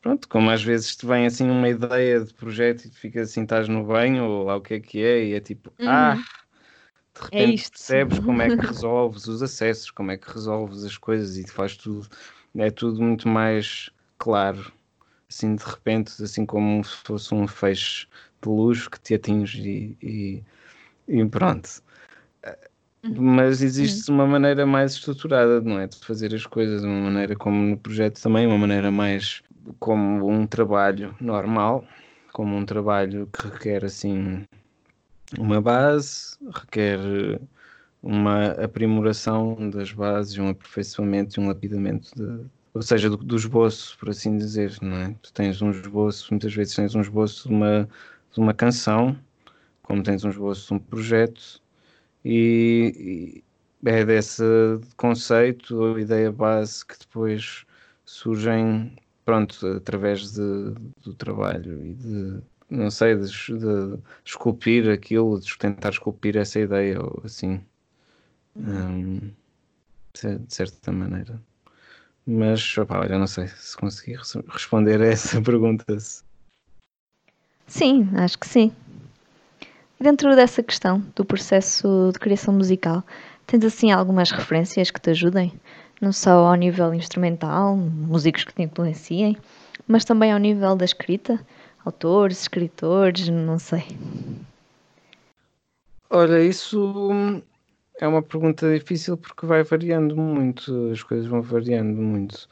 Pronto, 0.00 0.28
como 0.28 0.50
às 0.50 0.62
vezes 0.62 0.96
te 0.96 1.04
vem 1.06 1.26
assim 1.26 1.50
uma 1.50 1.68
ideia 1.68 2.20
de 2.24 2.32
projeto 2.32 2.86
e 2.86 2.90
tu 2.90 2.96
ficas 2.96 3.30
assim, 3.30 3.42
estás 3.42 3.68
no 3.68 3.84
banho 3.84 4.24
ou 4.24 4.44
lá 4.44 4.56
o 4.56 4.60
que 4.60 4.74
é 4.74 4.80
que 4.80 5.02
é, 5.02 5.24
e 5.26 5.34
é 5.34 5.40
tipo, 5.40 5.70
uhum. 5.78 5.88
ah, 5.88 6.14
de 7.14 7.20
é 7.32 7.46
repente 7.46 7.66
é 7.66 7.70
percebes 7.70 8.18
como 8.18 8.40
é 8.40 8.56
que 8.56 8.66
resolves 8.66 9.26
os 9.26 9.42
acessos, 9.42 9.90
como 9.90 10.10
é 10.10 10.16
que 10.16 10.30
resolves 10.32 10.84
as 10.84 10.96
coisas 10.96 11.36
e 11.36 11.46
faz 11.46 11.76
tudo, 11.76 12.08
é 12.56 12.70
tudo 12.70 13.02
muito 13.02 13.28
mais 13.28 13.90
claro, 14.16 14.72
assim 15.28 15.54
de 15.54 15.64
repente, 15.64 16.22
assim 16.22 16.46
como 16.46 16.82
se 16.82 16.96
fosse 17.04 17.34
um 17.34 17.46
feixe 17.46 18.06
de 18.42 18.48
luz 18.48 18.88
que 18.88 18.98
te 18.98 19.14
atinge 19.14 19.96
e, 20.00 20.42
e, 21.08 21.18
e 21.20 21.26
pronto. 21.26 21.82
Uhum. 23.02 23.34
Mas 23.34 23.62
existe 23.62 24.10
uhum. 24.10 24.16
uma 24.16 24.26
maneira 24.26 24.66
mais 24.66 24.92
estruturada, 24.92 25.60
não 25.60 25.78
é? 25.78 25.86
De 25.86 25.96
fazer 25.96 26.34
as 26.34 26.44
coisas, 26.46 26.84
uma 26.84 27.10
maneira 27.10 27.34
como 27.34 27.62
no 27.62 27.78
projeto 27.78 28.20
também, 28.20 28.46
uma 28.46 28.58
maneira 28.58 28.90
mais 28.90 29.42
como 29.78 30.28
um 30.28 30.46
trabalho 30.46 31.14
normal, 31.20 31.84
como 32.32 32.56
um 32.56 32.64
trabalho 32.64 33.28
que 33.32 33.46
requer 33.48 33.84
assim 33.84 34.44
uma 35.38 35.60
base, 35.60 36.36
requer 36.52 36.98
uma 38.02 38.52
aprimoração 38.52 39.70
das 39.70 39.92
bases, 39.92 40.36
um 40.38 40.48
aperfeiçoamento 40.48 41.38
e 41.38 41.42
um 41.42 41.48
lapidamento 41.48 42.10
de, 42.16 42.46
ou 42.72 42.82
seja, 42.82 43.10
do, 43.10 43.16
do, 43.16 43.36
esboço, 43.36 43.96
por 43.98 44.10
assim 44.10 44.36
dizer, 44.36 44.76
não 44.80 44.96
é? 44.96 45.14
Tu 45.22 45.32
tens 45.32 45.60
um 45.60 45.70
esboço, 45.70 46.28
muitas 46.30 46.54
vezes 46.54 46.74
tens 46.74 46.94
um 46.94 47.00
esboço 47.00 47.48
de 47.48 47.54
uma, 47.54 47.88
de 48.32 48.40
uma 48.40 48.54
canção, 48.54 49.16
como 49.82 50.02
tens 50.02 50.24
um 50.24 50.30
esboço 50.30 50.68
de 50.68 50.74
um 50.74 50.78
projeto, 50.78 51.60
e, 52.24 53.42
e 53.82 53.88
é 53.88 54.04
desse 54.04 54.42
conceito 54.96 55.76
ou 55.76 55.98
ideia 55.98 56.30
base 56.30 56.84
que 56.84 56.98
depois 56.98 57.64
surgem 58.04 58.92
pronto, 59.24 59.66
através 59.66 60.32
de, 60.32 60.72
do 61.02 61.14
trabalho 61.14 61.84
e 61.84 61.94
de 61.94 62.42
não 62.70 62.90
sei, 62.90 63.16
de, 63.16 63.26
de 63.26 63.98
esculpir 64.24 64.88
aquilo, 64.88 65.40
de 65.40 65.58
tentar 65.58 65.90
esculpir 65.90 66.36
essa 66.36 66.60
ideia 66.60 67.02
ou 67.02 67.20
assim 67.24 67.60
um, 68.56 69.18
de 70.14 70.54
certa 70.54 70.92
maneira. 70.92 71.40
Mas 72.26 72.76
opa, 72.78 73.00
olha, 73.00 73.18
não 73.18 73.26
sei 73.26 73.48
se 73.48 73.76
consegui 73.76 74.16
responder 74.48 75.02
a 75.02 75.06
essa 75.06 75.40
pergunta. 75.42 75.96
Sim, 77.66 78.08
acho 78.14 78.38
que 78.38 78.46
sim. 78.46 78.72
Dentro 80.02 80.34
dessa 80.34 80.62
questão 80.62 81.04
do 81.14 81.26
processo 81.26 82.08
de 82.10 82.18
criação 82.18 82.54
musical, 82.54 83.04
tens 83.46 83.62
assim 83.66 83.92
algumas 83.92 84.30
referências 84.30 84.90
que 84.90 84.98
te 84.98 85.10
ajudem? 85.10 85.52
Não 86.00 86.10
só 86.10 86.46
ao 86.46 86.54
nível 86.54 86.94
instrumental, 86.94 87.76
músicos 87.76 88.44
que 88.44 88.54
te 88.54 88.62
influenciem, 88.62 89.36
mas 89.86 90.02
também 90.02 90.32
ao 90.32 90.38
nível 90.38 90.74
da 90.74 90.86
escrita? 90.86 91.38
Autores, 91.84 92.40
escritores, 92.40 93.28
não 93.28 93.58
sei. 93.58 93.84
Olha, 96.08 96.42
isso 96.42 97.12
é 98.00 98.08
uma 98.08 98.22
pergunta 98.22 98.72
difícil 98.72 99.18
porque 99.18 99.44
vai 99.44 99.62
variando 99.62 100.16
muito, 100.16 100.90
as 100.90 101.02
coisas 101.02 101.26
vão 101.26 101.42
variando 101.42 102.00
muito. 102.00 102.48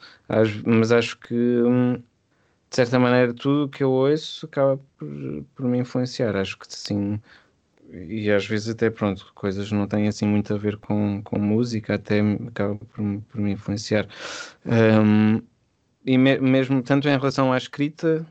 Mas 0.63 0.91
acho 0.91 1.17
que, 1.17 1.33
hum, 1.33 1.99
de 2.69 2.75
certa 2.75 2.99
maneira, 2.99 3.33
tudo 3.33 3.65
o 3.65 3.69
que 3.69 3.83
eu 3.83 3.91
ouço 3.91 4.45
acaba 4.45 4.79
por, 4.97 5.07
por 5.55 5.65
me 5.65 5.79
influenciar. 5.79 6.35
Acho 6.35 6.57
que 6.57 6.65
sim, 6.69 7.19
e 7.91 8.29
às 8.31 8.45
vezes 8.45 8.69
até 8.69 8.89
pronto, 8.89 9.31
coisas 9.33 9.71
não 9.71 9.87
têm 9.87 10.07
assim 10.07 10.25
muito 10.27 10.53
a 10.53 10.57
ver 10.57 10.77
com, 10.77 11.21
com 11.23 11.39
música, 11.39 11.95
até 11.95 12.21
acaba 12.47 12.75
por, 12.75 13.21
por 13.29 13.41
me 13.41 13.51
influenciar. 13.51 14.07
Um, 14.65 15.41
e 16.05 16.17
me, 16.17 16.39
mesmo 16.39 16.81
tanto 16.81 17.07
em 17.07 17.17
relação 17.17 17.51
à 17.51 17.57
escrita, 17.57 18.25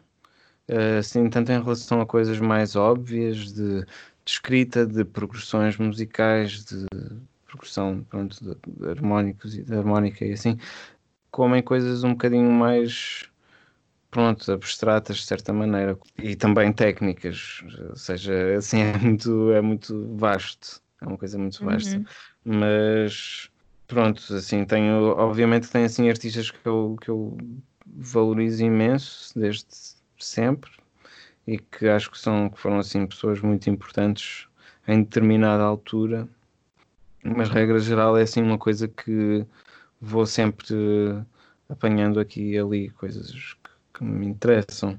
assim, 0.98 1.28
tanto 1.28 1.50
em 1.52 1.60
relação 1.60 2.00
a 2.00 2.06
coisas 2.06 2.38
mais 2.40 2.76
óbvias 2.76 3.52
de, 3.52 3.80
de 3.80 3.86
escrita, 4.26 4.86
de 4.86 5.04
progressões 5.04 5.76
musicais, 5.76 6.64
de 6.64 6.86
progressão 7.46 8.04
pronto, 8.08 8.36
de, 8.42 8.56
de 8.66 8.88
harmónicos 8.88 9.56
e 9.56 9.62
de 9.62 9.74
harmónica 9.74 10.24
e 10.24 10.32
assim, 10.32 10.58
como 11.30 11.56
em 11.56 11.62
coisas 11.62 12.04
um 12.04 12.10
bocadinho 12.10 12.50
mais 12.50 13.27
pronto, 14.10 14.50
abstratas 14.52 15.18
de 15.18 15.26
certa 15.26 15.52
maneira 15.52 15.98
e 16.18 16.34
também 16.34 16.72
técnicas, 16.72 17.62
ou 17.90 17.96
seja, 17.96 18.56
assim 18.56 18.80
é 18.82 18.96
muito, 18.98 19.52
é 19.52 19.60
muito 19.60 20.16
vasto, 20.16 20.80
é 21.00 21.06
uma 21.06 21.18
coisa 21.18 21.38
muito 21.38 21.64
vasta, 21.64 21.98
uhum. 21.98 22.04
mas 22.44 23.50
pronto, 23.86 24.34
assim, 24.34 24.64
tenho, 24.64 25.16
obviamente 25.16 25.70
tenho 25.70 25.86
assim 25.86 26.08
artistas 26.08 26.50
que 26.50 26.66
eu, 26.66 26.96
que 27.00 27.08
eu 27.10 27.36
valorizo 27.86 28.64
imenso 28.64 29.38
desde 29.38 29.66
sempre 30.18 30.70
e 31.46 31.58
que 31.58 31.88
acho 31.88 32.10
que 32.10 32.18
são 32.18 32.50
que 32.50 32.60
foram 32.60 32.78
assim 32.78 33.06
pessoas 33.06 33.40
muito 33.40 33.70
importantes 33.70 34.46
em 34.86 35.02
determinada 35.02 35.62
altura, 35.62 36.28
mas 37.22 37.48
regra 37.48 37.78
geral 37.78 38.16
é 38.16 38.22
assim 38.22 38.42
uma 38.42 38.58
coisa 38.58 38.88
que 38.88 39.44
vou 40.00 40.26
sempre 40.26 40.74
apanhando 41.68 42.18
aqui 42.20 42.52
e 42.52 42.58
ali 42.58 42.90
coisas 42.90 43.54
que 43.98 44.04
me 44.04 44.26
interessam. 44.26 44.98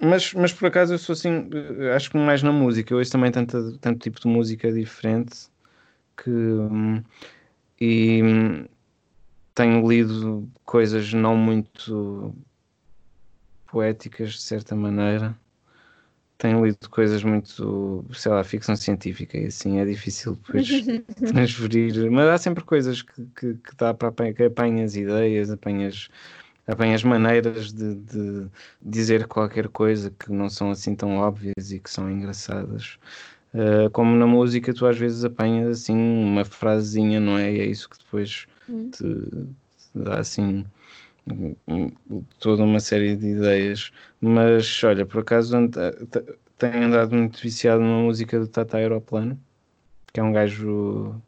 Mas, 0.00 0.32
mas 0.34 0.52
por 0.52 0.66
acaso 0.66 0.94
eu 0.94 0.98
sou 0.98 1.14
assim, 1.14 1.48
acho 1.94 2.10
que 2.10 2.18
mais 2.18 2.42
na 2.42 2.52
música. 2.52 2.92
Eu 2.92 2.98
ouço 2.98 3.10
também 3.10 3.30
tanto, 3.30 3.78
tanto 3.78 3.98
tipo 3.98 4.20
de 4.20 4.28
música 4.28 4.72
diferente 4.72 5.48
que. 6.16 6.30
E 7.80 8.22
tenho 9.54 9.86
lido 9.88 10.48
coisas 10.64 11.12
não 11.12 11.36
muito 11.36 12.34
poéticas, 13.66 14.32
de 14.32 14.42
certa 14.42 14.74
maneira. 14.74 15.36
Tenho 16.38 16.64
lido 16.64 16.90
coisas 16.90 17.24
muito, 17.24 18.04
sei 18.12 18.30
lá, 18.30 18.44
ficção 18.44 18.76
científica 18.76 19.38
e 19.38 19.46
assim 19.46 19.78
é 19.78 19.84
difícil 19.86 20.36
depois 20.36 20.68
transferir. 21.32 22.10
Mas 22.10 22.28
há 22.28 22.38
sempre 22.38 22.62
coisas 22.62 23.00
que, 23.00 23.26
que, 23.34 23.54
que 23.54 23.76
dá 23.76 23.94
para 23.94 24.08
apanhar, 24.08 24.34
apanhas 24.42 24.94
ideias, 24.94 25.50
apanhas 25.50 26.10
apanhas 26.66 27.02
maneiras 27.04 27.72
de, 27.72 27.94
de, 27.94 28.46
dizer 28.82 29.26
qualquer 29.26 29.68
coisa 29.68 30.10
que 30.10 30.32
não 30.32 30.48
são 30.48 30.70
assim 30.70 30.94
tão 30.94 31.18
óbvias 31.18 31.70
e 31.70 31.78
que 31.78 31.90
são 31.90 32.10
engraçadas. 32.10 32.98
Uh, 33.54 33.88
como 33.90 34.16
na 34.16 34.26
música, 34.26 34.74
tu 34.74 34.86
às 34.86 34.98
vezes 34.98 35.24
apanhas 35.24 35.80
assim 35.80 35.96
uma 35.96 36.44
frasezinha, 36.44 37.20
não 37.20 37.38
é? 37.38 37.52
E 37.52 37.60
é 37.60 37.66
isso 37.66 37.88
que 37.88 37.98
depois 37.98 38.46
hum. 38.68 38.90
te, 38.90 38.98
te, 38.98 39.48
dá 39.94 40.18
assim 40.18 40.64
toda 42.38 42.62
uma 42.62 42.80
série 42.80 43.16
de 43.16 43.28
ideias. 43.28 43.92
Mas 44.20 44.82
olha, 44.84 45.06
por 45.06 45.20
acaso 45.20 45.56
tenho 46.58 46.84
andado 46.84 47.14
muito 47.14 47.40
viciado 47.40 47.82
numa 47.82 48.02
música 48.02 48.38
do 48.38 48.48
Tata 48.48 48.76
Aeroplano, 48.76 49.38
que 50.12 50.20
é 50.20 50.22
um 50.22 50.32
gajo 50.32 51.20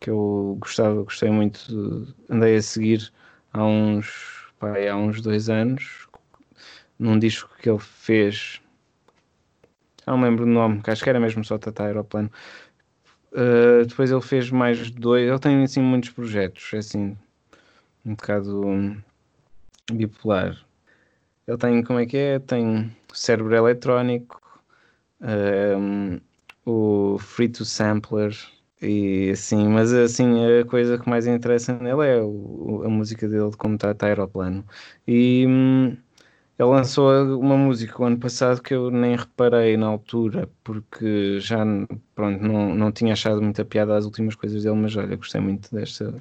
que 0.00 0.10
eu 0.10 0.56
gostava, 0.60 1.02
gostei 1.02 1.30
muito, 1.30 1.66
de, 1.68 2.14
andei 2.28 2.56
a 2.56 2.62
seguir 2.62 3.12
há 3.52 3.64
uns 3.64 4.37
pai, 4.58 4.88
há 4.88 4.96
uns 4.96 5.20
dois 5.20 5.48
anos, 5.48 6.08
num 6.98 7.18
disco 7.18 7.50
que 7.60 7.68
ele 7.70 7.78
fez. 7.78 8.60
Não 10.06 10.18
me 10.18 10.24
lembro 10.24 10.44
do 10.44 10.50
nome, 10.50 10.82
que 10.82 10.90
acho 10.90 11.02
que 11.02 11.10
era 11.10 11.20
mesmo 11.20 11.44
só 11.44 11.58
Tata 11.58 11.84
Aeroplano. 11.84 12.30
Uh, 13.32 13.84
depois 13.86 14.10
ele 14.10 14.20
fez 14.22 14.50
mais 14.50 14.90
dois. 14.90 15.28
Ele 15.28 15.38
tem 15.38 15.62
assim 15.62 15.80
muitos 15.80 16.10
projetos, 16.10 16.70
é 16.72 16.78
assim, 16.78 17.16
um 18.04 18.14
bocado 18.14 18.96
bipolar. 19.92 20.56
Ele 21.46 21.58
tem, 21.58 21.82
como 21.82 21.98
é 21.98 22.06
que 22.06 22.16
é? 22.16 22.38
Tem 22.38 22.94
Cérebro 23.12 23.54
Eletrónico, 23.54 24.40
um, 25.20 26.20
o 26.64 27.18
Free 27.18 27.48
to 27.48 27.64
Sampler 27.64 28.36
e 28.80 29.30
assim, 29.32 29.68
mas 29.68 29.92
assim, 29.92 30.24
a 30.60 30.64
coisa 30.64 30.98
que 30.98 31.08
mais 31.08 31.26
interessa 31.26 31.76
nele 31.78 32.06
é 32.06 32.22
o, 32.22 32.82
a 32.84 32.88
música 32.88 33.28
dele, 33.28 33.50
como 33.56 33.74
está 33.74 33.94
tá 33.94 34.06
aeroplano. 34.06 34.64
E 35.06 35.44
hum, 35.48 35.88
ele 36.58 36.68
lançou 36.68 37.40
uma 37.40 37.56
música 37.56 38.00
o 38.02 38.04
ano 38.06 38.18
passado 38.18 38.62
que 38.62 38.74
eu 38.74 38.90
nem 38.90 39.16
reparei 39.16 39.76
na 39.76 39.86
altura, 39.88 40.48
porque 40.64 41.40
já 41.40 41.58
pronto, 42.14 42.42
não, 42.42 42.74
não 42.74 42.92
tinha 42.92 43.12
achado 43.14 43.42
muita 43.42 43.64
piada 43.64 43.96
as 43.96 44.04
últimas 44.04 44.34
coisas 44.34 44.62
dele, 44.64 44.76
mas 44.76 44.96
olha, 44.96 45.16
gostei 45.16 45.40
muito 45.40 45.74
desta, 45.74 46.14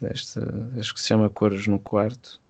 desta 0.00 0.40
acho 0.78 0.94
que 0.94 1.00
se 1.00 1.08
chama 1.08 1.30
Cores 1.30 1.66
no 1.68 1.78
Quarto. 1.80 2.40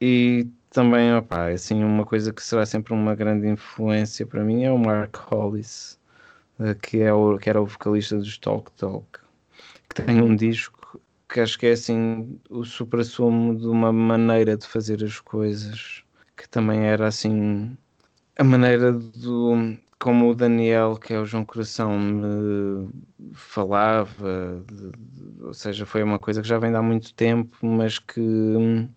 E 0.00 0.48
também, 0.70 1.14
opá, 1.14 1.50
assim, 1.50 1.82
uma 1.84 2.04
coisa 2.04 2.32
que 2.32 2.42
será 2.42 2.66
sempre 2.66 2.92
uma 2.92 3.14
grande 3.14 3.48
influência 3.48 4.26
para 4.26 4.44
mim 4.44 4.64
é 4.64 4.72
o 4.72 4.78
Mark 4.78 5.16
Hollis 5.16 5.98
que, 6.82 7.00
é 7.00 7.12
o, 7.12 7.38
que 7.38 7.50
era 7.50 7.60
o 7.60 7.66
vocalista 7.66 8.16
dos 8.16 8.38
Talk 8.38 8.70
Talk, 8.72 9.06
que 9.88 10.02
tem 10.02 10.22
um 10.22 10.36
disco 10.36 11.00
que 11.28 11.40
acho 11.40 11.58
que 11.58 11.66
é 11.66 11.72
assim 11.72 12.38
o 12.50 12.64
supra-sumo 12.64 13.56
de 13.56 13.66
uma 13.66 13.92
maneira 13.92 14.56
de 14.56 14.66
fazer 14.66 15.02
as 15.02 15.18
coisas, 15.18 16.04
que 16.36 16.48
também 16.48 16.80
era 16.80 17.08
assim 17.08 17.76
a 18.38 18.44
maneira 18.44 18.92
do 18.92 19.76
como 19.98 20.30
o 20.30 20.34
Daniel, 20.34 20.96
que 20.96 21.14
é 21.14 21.20
o 21.20 21.24
João 21.24 21.44
Coração, 21.44 21.96
me 21.96 22.90
falava, 23.34 24.60
de, 24.66 24.90
de, 24.90 25.44
ou 25.44 25.54
seja, 25.54 25.86
foi 25.86 26.02
uma 26.02 26.18
coisa 26.18 26.42
que 26.42 26.48
já 26.48 26.58
vem 26.58 26.72
de 26.72 26.76
há 26.76 26.82
muito 26.82 27.14
tempo, 27.14 27.56
mas 27.64 28.00
que 28.00 28.20
uh, 28.20 28.88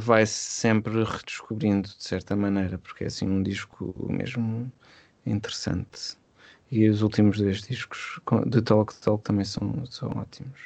vai-se 0.00 0.34
sempre 0.34 1.04
redescobrindo 1.04 1.88
de 1.88 2.02
certa 2.02 2.34
maneira, 2.34 2.78
porque 2.78 3.04
é 3.04 3.06
assim 3.06 3.28
um 3.28 3.44
disco 3.44 3.94
mesmo 4.08 4.72
interessante. 5.26 6.18
E 6.70 6.88
os 6.88 7.02
últimos 7.02 7.38
dois 7.38 7.62
discos 7.62 8.20
de 8.46 8.62
Talk 8.62 8.94
Talk 9.00 9.24
também 9.24 9.44
são, 9.44 9.84
são 9.86 10.10
ótimos. 10.10 10.60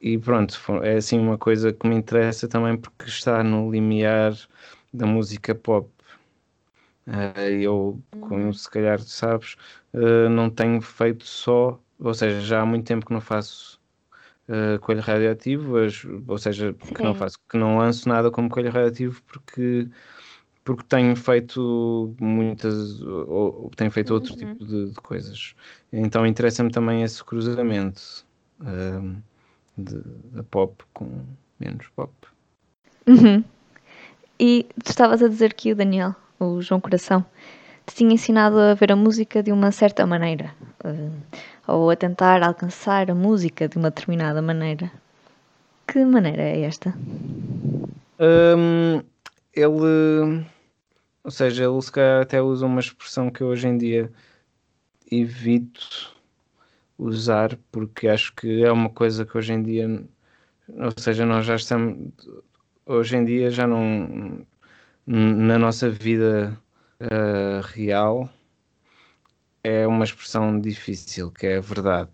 E 0.00 0.18
pronto, 0.18 0.60
é 0.82 0.96
assim 0.96 1.18
uma 1.18 1.38
coisa 1.38 1.72
que 1.72 1.88
me 1.88 1.96
interessa 1.96 2.46
também 2.46 2.76
porque 2.76 3.06
está 3.08 3.42
no 3.42 3.70
limiar 3.70 4.34
da 4.92 5.06
música 5.06 5.54
pop. 5.54 5.90
Uh, 7.06 7.38
eu, 7.60 8.02
como 8.20 8.44
uhum. 8.44 8.52
se 8.52 8.70
calhar 8.70 9.00
sabes, 9.00 9.56
uh, 9.92 10.28
não 10.28 10.48
tenho 10.48 10.80
feito 10.80 11.26
só, 11.26 11.80
ou 11.98 12.14
seja, 12.14 12.40
já 12.40 12.60
há 12.62 12.66
muito 12.66 12.86
tempo 12.86 13.04
que 13.06 13.12
não 13.12 13.20
faço 13.20 13.80
uh, 14.48 14.78
coelho 14.80 15.00
radioativo, 15.00 15.74
ou 16.26 16.38
seja, 16.38 16.74
que 16.74 17.02
não 17.02 17.14
faço, 17.14 17.38
que 17.48 17.56
não 17.56 17.78
lanço 17.78 18.08
nada 18.08 18.30
como 18.30 18.48
coelho 18.48 18.70
radioativo 18.70 19.22
porque 19.24 19.88
porque 20.64 20.82
tenho 20.88 21.14
feito 21.14 22.14
muitas, 22.18 23.00
ou, 23.02 23.70
tenho 23.76 23.90
feito 23.90 24.14
outro 24.14 24.32
uhum. 24.32 24.38
tipo 24.38 24.64
de, 24.64 24.90
de, 24.90 24.94
coisas. 24.96 25.54
Então 25.92 26.26
interessa-me 26.26 26.70
também 26.70 27.02
esse 27.02 27.22
cruzamento 27.22 28.24
uh, 28.60 29.14
de, 29.76 30.00
de, 30.32 30.42
pop 30.44 30.82
com 30.94 31.22
menos 31.60 31.86
pop. 31.94 32.10
Uhum. 33.06 33.44
E 34.40 34.66
tu 34.82 34.90
estavas 34.90 35.22
a 35.22 35.28
dizer 35.28 35.52
que 35.52 35.72
o 35.72 35.76
Daniel, 35.76 36.14
o 36.40 36.60
João 36.62 36.80
Coração, 36.80 37.24
te 37.86 37.94
tinha 37.94 38.14
ensinado 38.14 38.58
a 38.58 38.72
ver 38.72 38.90
a 38.90 38.96
música 38.96 39.42
de 39.42 39.52
uma 39.52 39.70
certa 39.70 40.06
maneira, 40.06 40.54
uh, 40.82 41.12
ou 41.68 41.90
a 41.90 41.96
tentar 41.96 42.42
alcançar 42.42 43.10
a 43.10 43.14
música 43.14 43.68
de 43.68 43.76
uma 43.76 43.90
determinada 43.90 44.40
maneira. 44.40 44.90
Que 45.86 46.02
maneira 46.02 46.42
é 46.42 46.62
esta? 46.62 46.94
Um, 48.18 49.02
ele 49.52 50.46
ou 51.24 51.30
seja, 51.30 51.64
ele 51.64 51.80
se 51.82 51.90
calhar 51.90 52.22
até 52.22 52.42
usa 52.42 52.66
uma 52.66 52.80
expressão 52.80 53.30
que 53.30 53.42
eu 53.42 53.48
hoje 53.48 53.66
em 53.68 53.78
dia 53.78 54.12
evito 55.10 56.14
usar 56.98 57.58
porque 57.72 58.08
acho 58.08 58.34
que 58.34 58.62
é 58.64 58.70
uma 58.70 58.90
coisa 58.90 59.24
que 59.24 59.36
hoje 59.36 59.52
em 59.54 59.62
dia, 59.62 60.04
ou 60.68 60.92
seja, 60.98 61.26
nós 61.26 61.46
já 61.46 61.56
estamos, 61.56 62.12
hoje 62.86 63.16
em 63.16 63.24
dia 63.24 63.50
já 63.50 63.66
não, 63.66 64.46
na 65.06 65.58
nossa 65.58 65.90
vida 65.90 66.58
uh, 67.00 67.60
real, 67.74 68.28
é 69.62 69.86
uma 69.86 70.04
expressão 70.04 70.60
difícil, 70.60 71.30
que 71.32 71.46
é 71.46 71.56
a 71.56 71.60
verdade. 71.60 72.10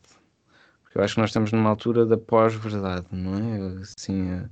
Porque 0.82 0.98
eu 0.98 1.02
acho 1.02 1.14
que 1.14 1.20
nós 1.20 1.30
estamos 1.30 1.52
numa 1.52 1.70
altura 1.70 2.06
da 2.06 2.16
pós-verdade, 2.16 3.06
não 3.12 3.34
é? 3.34 3.82
Assim, 3.82 4.30
a, 4.32 4.48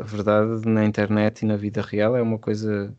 a 0.00 0.02
verdade 0.02 0.66
na 0.68 0.84
internet 0.84 1.42
e 1.42 1.46
na 1.46 1.56
vida 1.56 1.82
real 1.82 2.16
é 2.16 2.22
uma 2.22 2.38
coisa 2.38 2.94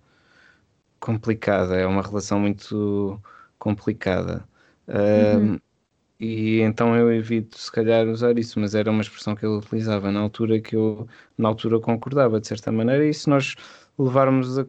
complicada, 1.04 1.76
é 1.76 1.86
uma 1.86 2.02
relação 2.02 2.40
muito 2.40 3.20
complicada. 3.60 4.48
Uhum. 4.88 5.60
e 6.20 6.60
então 6.60 6.94
eu 6.94 7.10
evito 7.14 7.58
se 7.58 7.72
calhar 7.72 8.06
usar 8.08 8.38
isso, 8.38 8.60
mas 8.60 8.76
era 8.76 8.92
uma 8.92 9.02
expressão 9.02 9.34
que 9.34 9.46
ele 9.46 9.56
utilizava 9.56 10.12
na 10.12 10.20
altura 10.20 10.60
que 10.60 10.76
eu 10.76 11.08
na 11.38 11.48
altura 11.50 11.80
concordava 11.80 12.40
de 12.40 12.48
certa 12.48 12.72
maneira, 12.72 13.06
e 13.06 13.14
se 13.14 13.30
nós 13.30 13.56
levarmos 13.98 14.60
a, 14.60 14.66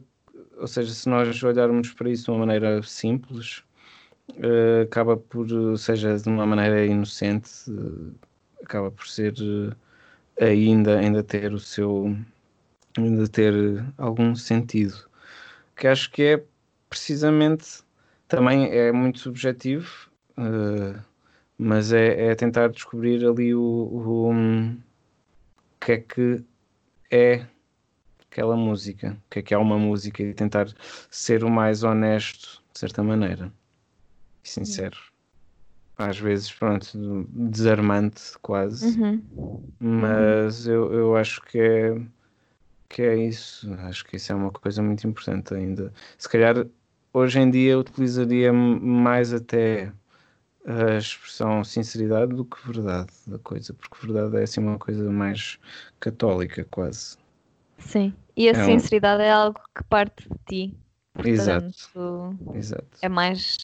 ou 0.59 0.66
seja, 0.66 0.92
se 0.92 1.09
nós 1.09 1.42
olharmos 1.42 1.92
para 1.92 2.11
isso 2.11 2.25
de 2.25 2.31
uma 2.31 2.40
maneira 2.40 2.83
simples, 2.83 3.62
uh, 4.31 4.83
acaba 4.85 5.16
por, 5.16 5.47
seja 5.79 6.16
de 6.18 6.29
uma 6.29 6.47
maneira 6.47 6.85
inocente, 6.87 7.51
uh, 7.70 8.14
acaba 8.62 8.90
por 8.90 9.07
ser 9.07 9.35
uh, 9.40 9.75
ainda, 10.40 10.99
ainda 10.99 11.23
ter 11.23 11.53
o 11.53 11.59
seu, 11.59 12.16
ainda 12.97 13.29
ter 13.29 13.55
algum 13.99 14.35
sentido. 14.35 14.97
Que 15.76 15.88
acho 15.88 16.10
que 16.10 16.22
é 16.22 16.44
precisamente, 16.88 17.82
também 18.28 18.70
é 18.70 18.92
muito 18.92 19.18
subjetivo, 19.18 20.10
mas 21.58 21.92
é, 21.92 22.26
é, 22.26 22.34
tentar 22.34 22.68
descobrir 22.68 23.24
ali 23.26 23.54
o, 23.54 23.60
o, 23.60 24.30
o 24.30 24.76
que 25.80 25.92
é 25.92 25.98
que 25.98 26.44
é 27.10 27.46
aquela 28.30 28.56
música, 28.56 29.16
o 29.26 29.30
que 29.30 29.38
é 29.38 29.42
que 29.42 29.54
é 29.54 29.58
uma 29.58 29.78
música 29.78 30.22
e 30.22 30.34
tentar 30.34 30.66
ser 31.10 31.44
o 31.44 31.50
mais 31.50 31.84
honesto, 31.84 32.62
de 32.72 32.78
certa 32.80 33.02
maneira, 33.02 33.52
e 34.42 34.48
sincero. 34.48 34.98
Às 35.96 36.18
vezes, 36.18 36.52
pronto, 36.52 37.28
desarmante 37.30 38.37
quase, 38.42 38.98
uhum. 38.98 39.22
mas 39.78 40.66
eu, 40.66 40.92
eu 40.92 41.16
acho 41.16 41.40
que 41.42 41.58
é, 41.58 42.00
que 42.94 43.02
é 43.02 43.16
isso. 43.16 43.74
Acho 43.80 44.04
que 44.04 44.14
isso 44.16 44.30
é 44.30 44.37
uma 44.37 44.52
coisa 44.52 44.80
muito 44.80 45.04
importante 45.04 45.52
ainda. 45.52 45.92
Se 46.16 46.28
calhar 46.28 46.64
hoje 47.12 47.40
em 47.40 47.50
dia 47.50 47.72
eu 47.72 47.80
utilizaria 47.80 48.52
mais 48.52 49.33
até 49.33 49.92
a 50.64 50.96
expressão 50.96 51.64
sinceridade 51.64 52.33
do 52.33 52.44
que 52.44 52.57
verdade 52.64 53.11
da 53.26 53.37
coisa, 53.40 53.74
porque 53.74 54.07
verdade 54.07 54.37
é 54.37 54.42
assim 54.44 54.61
uma 54.61 54.78
coisa 54.78 55.11
mais 55.11 55.59
católica 55.98 56.64
quase. 56.70 57.18
Sim, 57.78 58.14
e 58.37 58.48
a 58.48 58.52
é 58.52 58.64
sinceridade 58.64 59.22
um... 59.22 59.26
é 59.26 59.33
algo 59.33 59.61
que 59.76 59.83
parte 59.85 60.28
de 60.28 60.38
ti. 60.70 60.78
Exato. 61.24 62.38
Exato. 62.54 62.98
É 63.02 63.09
mais, 63.09 63.57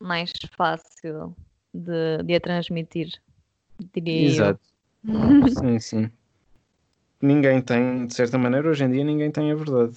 mais 0.00 0.32
fácil 0.56 1.36
de, 1.72 2.24
de 2.24 2.34
a 2.34 2.40
transmitir, 2.40 3.12
diria 3.94 4.26
Exato. 4.26 4.60
sim, 5.60 5.78
sim. 5.78 6.10
Ninguém 7.24 7.62
tem, 7.62 8.06
de 8.06 8.14
certa 8.14 8.36
maneira, 8.36 8.68
hoje 8.68 8.84
em 8.84 8.90
dia 8.90 9.02
ninguém 9.02 9.30
tem 9.30 9.50
a 9.50 9.54
verdade. 9.54 9.96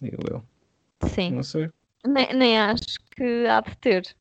Digo 0.00 0.22
eu. 0.30 0.42
Sim. 1.10 1.32
Não 1.32 1.42
sei. 1.42 1.68
Nem, 2.06 2.32
nem 2.32 2.58
acho 2.58 2.98
que 3.14 3.46
há 3.46 3.60
de 3.60 3.76
ter. 3.76 4.16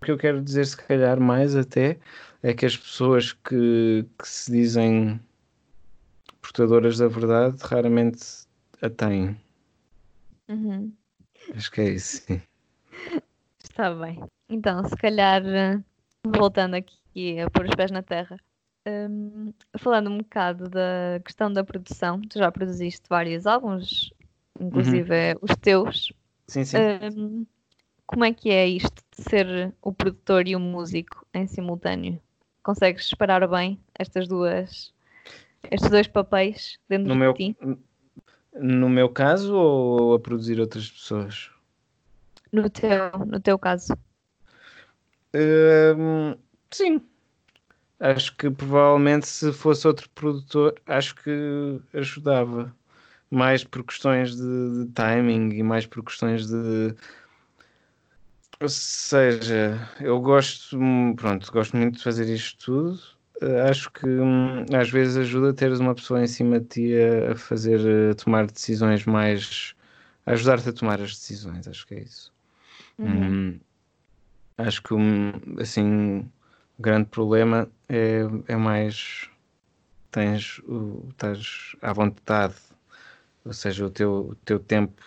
O 0.00 0.04
que 0.04 0.12
eu 0.12 0.16
quero 0.16 0.40
dizer, 0.40 0.64
se 0.64 0.76
calhar, 0.76 1.18
mais 1.18 1.56
até, 1.56 1.98
é 2.40 2.54
que 2.54 2.64
as 2.64 2.76
pessoas 2.76 3.32
que, 3.32 4.06
que 4.16 4.28
se 4.28 4.52
dizem 4.52 5.20
portadoras 6.40 6.98
da 6.98 7.08
verdade 7.08 7.58
raramente 7.64 8.24
a 8.80 8.88
têm. 8.88 9.36
Uhum. 10.48 10.92
Acho 11.52 11.72
que 11.72 11.80
é 11.80 11.90
isso, 11.90 12.22
sim. 12.28 12.40
Está 13.60 13.92
bem. 13.92 14.22
Então, 14.48 14.84
se 14.84 14.96
calhar, 14.96 15.42
voltando 16.24 16.74
aqui 16.74 17.40
a 17.40 17.50
pôr 17.50 17.64
os 17.64 17.74
pés 17.74 17.90
na 17.90 18.04
terra, 18.04 18.38
um, 18.88 19.52
falando 19.78 20.10
um 20.10 20.18
bocado 20.18 20.68
da 20.68 21.20
questão 21.24 21.52
da 21.52 21.62
produção, 21.62 22.20
tu 22.22 22.38
já 22.38 22.50
produziste 22.50 23.02
vários 23.08 23.46
álbuns, 23.46 24.12
inclusive 24.58 25.32
uhum. 25.32 25.38
os 25.42 25.56
teus. 25.56 26.12
Sim, 26.46 26.64
sim. 26.64 26.78
Um, 27.16 27.46
como 28.06 28.24
é 28.24 28.32
que 28.32 28.50
é 28.50 28.66
isto 28.66 29.02
de 29.16 29.22
ser 29.22 29.74
o 29.82 29.92
produtor 29.92 30.48
e 30.48 30.56
o 30.56 30.60
músico 30.60 31.26
em 31.34 31.46
simultâneo? 31.46 32.20
Consegues 32.62 33.06
separar 33.08 33.46
bem 33.46 33.78
estas 33.98 34.26
duas, 34.26 34.92
estes 35.70 35.90
dois 35.90 36.06
papéis 36.06 36.78
dentro 36.88 37.08
no 37.08 37.14
de 37.14 37.20
meu, 37.20 37.34
ti? 37.34 37.56
No 38.54 38.88
meu 38.88 39.08
caso 39.10 39.54
ou 39.54 40.14
a 40.14 40.18
produzir 40.18 40.58
outras 40.58 40.90
pessoas? 40.90 41.50
No 42.50 42.70
teu, 42.70 43.10
no 43.26 43.38
teu 43.40 43.58
caso. 43.58 43.94
Hum, 45.34 46.34
sim. 46.70 47.02
Acho 48.00 48.36
que 48.36 48.50
provavelmente 48.50 49.26
se 49.26 49.52
fosse 49.52 49.86
outro 49.86 50.08
produtor, 50.10 50.74
acho 50.86 51.14
que 51.16 51.80
ajudava. 51.92 52.74
Mais 53.30 53.62
por 53.62 53.84
questões 53.84 54.36
de, 54.36 54.84
de 54.84 54.92
timing 54.92 55.50
e 55.54 55.62
mais 55.62 55.84
por 55.84 56.02
questões 56.02 56.46
de 56.46 56.94
ou 58.60 58.68
seja, 58.68 59.88
eu 60.00 60.20
gosto, 60.20 60.76
pronto, 61.16 61.52
gosto 61.52 61.76
muito 61.76 61.98
de 61.98 62.02
fazer 62.02 62.28
isto 62.28 62.58
tudo. 62.64 63.00
Acho 63.70 63.90
que 63.92 64.06
um, 64.06 64.64
às 64.76 64.90
vezes 64.90 65.16
ajuda 65.16 65.50
a 65.50 65.54
teres 65.54 65.78
uma 65.78 65.94
pessoa 65.94 66.22
em 66.22 66.26
cima 66.26 66.58
de 66.58 66.66
ti 66.66 66.92
a, 67.30 67.36
fazer, 67.36 67.80
a 68.10 68.14
tomar 68.16 68.46
decisões 68.48 69.04
mais. 69.04 69.74
ajudar-te 70.26 70.68
a 70.70 70.72
tomar 70.72 71.00
as 71.00 71.10
decisões, 71.14 71.68
acho 71.68 71.86
que 71.86 71.94
é 71.94 72.00
isso. 72.00 72.32
Uhum. 72.98 73.06
Um, 73.06 73.60
acho 74.58 74.82
que 74.82 74.92
um, 74.92 75.32
assim, 75.60 76.28
o 76.78 76.82
grande 76.82 77.08
problema 77.08 77.68
é, 77.88 78.20
é 78.46 78.56
mais. 78.56 79.28
tens, 80.10 80.58
o, 80.60 81.06
estás 81.10 81.76
à 81.82 81.92
vontade, 81.92 82.56
ou 83.44 83.52
seja, 83.52 83.86
o 83.86 83.90
teu, 83.90 84.30
o 84.30 84.34
teu 84.36 84.58
tempo 84.58 85.02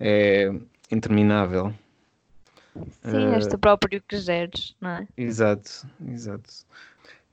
é 0.00 0.50
interminável 0.90 1.74
Sim, 3.02 3.34
és 3.34 3.46
tu 3.46 3.58
próprio 3.58 4.02
que 4.02 4.18
geres, 4.18 4.74
não 4.80 4.90
é? 4.90 5.08
Exato, 5.16 5.86
exato. 6.08 6.52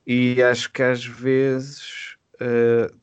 E 0.06 0.42
acho 0.42 0.70
que 0.70 0.82
às 0.82 1.04
vezes 1.04 2.16
uh, 2.34 2.94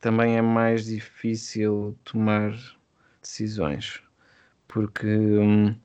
também 0.00 0.36
é 0.36 0.42
mais 0.42 0.86
difícil 0.86 1.96
tomar 2.04 2.52
decisões, 3.20 4.00
porque 4.66 5.06
hum, 5.06 5.76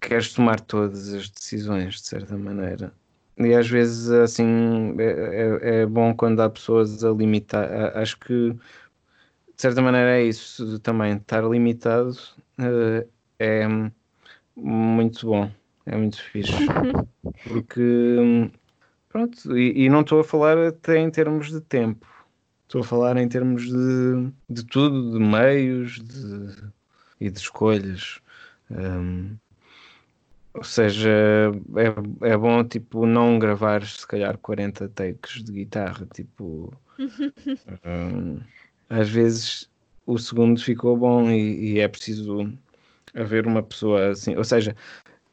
queres 0.00 0.32
tomar 0.32 0.60
todas 0.60 1.12
as 1.12 1.28
decisões 1.28 1.94
de 1.94 2.06
certa 2.06 2.36
maneira. 2.36 2.92
E 3.38 3.54
às 3.54 3.68
vezes 3.68 4.10
assim 4.10 4.94
é, 4.98 5.78
é, 5.78 5.80
é 5.82 5.86
bom 5.86 6.14
quando 6.14 6.40
há 6.40 6.50
pessoas 6.50 7.04
a 7.04 7.10
limitar. 7.10 7.96
Acho 7.96 8.18
que 8.18 8.52
de 8.52 9.62
certa 9.62 9.82
maneira 9.82 10.18
é 10.18 10.24
isso 10.24 10.78
também, 10.80 11.16
estar 11.16 11.42
limitado 11.42 12.16
uh, 12.58 13.08
é 13.38 13.66
muito 14.56 15.26
bom, 15.26 15.50
é 15.86 15.96
muito 15.96 16.22
fixe. 16.22 16.52
Porque, 17.44 18.50
pronto, 19.08 19.56
e, 19.56 19.84
e 19.84 19.88
não 19.88 20.02
estou 20.02 20.20
a 20.20 20.24
falar 20.24 20.56
até 20.58 20.98
em 20.98 21.10
termos 21.10 21.50
de 21.50 21.60
tempo, 21.60 22.06
estou 22.62 22.82
a 22.82 22.84
falar 22.84 23.16
em 23.16 23.28
termos 23.28 23.64
de, 23.64 24.32
de 24.48 24.64
tudo, 24.64 25.12
de 25.12 25.18
meios 25.18 26.00
de, 26.00 26.70
e 27.20 27.30
de 27.30 27.38
escolhas. 27.38 28.20
Um, 28.70 29.36
ou 30.58 30.64
seja, 30.64 31.08
é, 32.20 32.30
é 32.32 32.36
bom 32.36 32.64
tipo 32.64 33.06
não 33.06 33.38
gravar 33.38 33.84
se 33.86 34.06
calhar 34.06 34.36
40 34.38 34.88
takes 34.88 35.42
de 35.44 35.52
guitarra, 35.52 36.06
tipo 36.12 36.72
um, 37.86 38.40
às 38.90 39.08
vezes 39.08 39.70
o 40.04 40.18
segundo 40.18 40.60
ficou 40.60 40.96
bom 40.96 41.30
e, 41.30 41.74
e 41.74 41.80
é 41.80 41.86
preciso 41.86 42.52
haver 43.14 43.46
uma 43.46 43.62
pessoa 43.62 44.10
assim. 44.10 44.36
Ou 44.36 44.44
seja, 44.44 44.74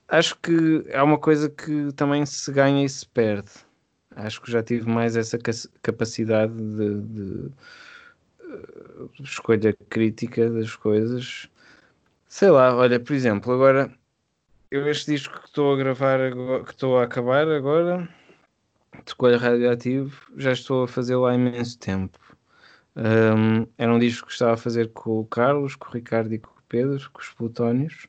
acho 0.08 0.38
que 0.40 0.84
é 0.88 1.02
uma 1.02 1.18
coisa 1.18 1.50
que 1.50 1.92
também 1.94 2.26
se 2.26 2.52
ganha 2.52 2.86
e 2.86 2.90
se 2.90 3.08
perde. 3.08 3.50
Acho 4.16 4.42
que 4.42 4.52
já 4.52 4.62
tive 4.64 4.88
mais 4.90 5.16
essa 5.18 5.40
capacidade 5.82 6.54
de, 6.56 7.02
de, 7.02 7.52
eh, 8.42 9.08
de 9.20 9.24
escolha 9.24 9.74
crítica 9.90 10.50
das 10.50 10.76
coisas. 10.76 11.50
Sei 12.28 12.50
lá, 12.50 12.76
olha, 12.76 13.00
por 13.00 13.14
exemplo, 13.14 13.54
agora 13.54 13.92
eu 14.72 14.88
este 14.90 15.12
disco 15.12 15.40
que 15.40 15.48
estou 15.48 15.74
a 15.74 15.78
gravar 15.78 16.20
que 16.66 16.72
estou 16.72 17.00
a 17.00 17.04
acabar 17.04 17.48
agora, 17.48 18.08
de 18.94 19.10
escolha 19.10 19.38
radioativo, 19.38 20.16
já 20.38 20.52
estou 20.52 20.84
a 20.84 20.88
fazê-lo 20.88 21.26
há 21.26 21.36
imenso 21.36 21.78
tempo. 21.80 22.20
Um, 22.96 23.68
era 23.78 23.94
um 23.94 24.00
disco 24.00 24.28
que 24.28 24.34
estava 24.34 24.54
a 24.54 24.58
fazer 24.58 24.92
com 24.94 25.20
o 25.20 25.26
Carlos, 25.26 25.76
com 25.76 25.90
o 25.90 25.94
Ricardo 25.94 26.34
e 26.34 26.40
com 26.40 26.56
Pedro, 26.70 27.10
com 27.12 27.22
os 27.22 27.30
plutónios. 27.30 28.08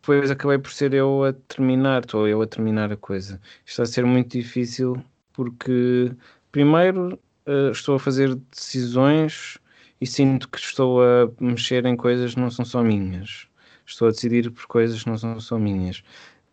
Depois 0.00 0.30
acabei 0.30 0.58
por 0.58 0.70
ser 0.72 0.92
eu 0.92 1.24
a 1.24 1.32
terminar, 1.32 2.02
estou 2.02 2.28
eu 2.28 2.42
a 2.42 2.46
terminar 2.46 2.92
a 2.92 2.96
coisa. 2.96 3.40
Está 3.64 3.84
a 3.84 3.86
ser 3.86 4.04
muito 4.04 4.32
difícil 4.36 5.02
porque, 5.32 6.12
primeiro, 6.52 7.18
uh, 7.46 7.70
estou 7.72 7.96
a 7.96 7.98
fazer 7.98 8.34
decisões 8.34 9.58
e 10.00 10.06
sinto 10.06 10.48
que 10.48 10.58
estou 10.58 11.02
a 11.02 11.30
mexer 11.40 11.86
em 11.86 11.96
coisas 11.96 12.34
que 12.34 12.40
não 12.40 12.50
são 12.50 12.64
só 12.64 12.82
minhas. 12.82 13.48
Estou 13.86 14.08
a 14.08 14.10
decidir 14.10 14.50
por 14.50 14.66
coisas 14.66 15.02
que 15.02 15.08
não 15.08 15.18
são 15.18 15.38
só 15.40 15.58
minhas. 15.58 16.02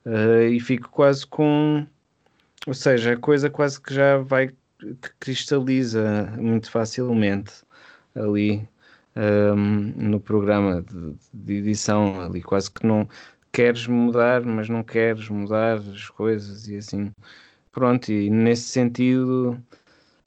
Uh, 0.05 0.47
e 0.49 0.59
fico 0.59 0.89
quase 0.89 1.25
com. 1.25 1.85
Ou 2.67 2.73
seja, 2.73 3.13
a 3.13 3.17
coisa 3.17 3.49
quase 3.49 3.81
que 3.81 3.93
já 3.93 4.17
vai. 4.17 4.49
que 4.79 5.09
cristaliza 5.19 6.33
muito 6.37 6.69
facilmente 6.71 7.53
ali 8.15 8.67
um, 9.15 9.93
no 10.09 10.19
programa 10.19 10.81
de, 10.81 11.15
de, 11.33 11.53
edição 11.55 12.21
ali, 12.21 12.41
quase 12.41 12.71
que 12.71 12.85
não 12.85 13.07
queres 13.51 13.87
mudar, 13.87 14.43
mas 14.43 14.69
não 14.69 14.83
queres 14.83 15.29
mudar 15.29 15.77
as 15.77 16.09
coisas 16.09 16.67
e 16.67 16.77
assim. 16.77 17.11
Pronto, 17.71 18.11
e 18.11 18.29
nesse 18.29 18.63
sentido 18.63 19.57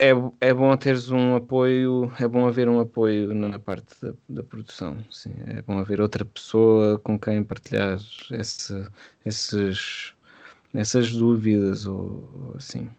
é, 0.04 0.48
é 0.48 0.52
bom 0.52 0.76
teres 0.76 1.10
um 1.10 1.36
apoio, 1.36 2.12
é 2.20 2.28
bom 2.28 2.46
haver 2.46 2.68
um 2.68 2.78
apoio 2.78 3.34
na 3.34 3.58
parte 3.58 3.94
da, 4.02 4.12
da 4.28 4.42
produção, 4.42 4.98
sim. 5.10 5.32
É 5.46 5.62
bom 5.62 5.78
haver 5.78 6.00
outra 6.00 6.24
pessoa 6.24 6.98
com 6.98 7.18
quem 7.18 7.42
partilhar 7.42 7.98
esse, 8.30 8.86
esses, 9.24 10.12
essas 10.74 11.10
dúvidas 11.12 11.86
ou, 11.86 12.54
assim. 12.56 12.90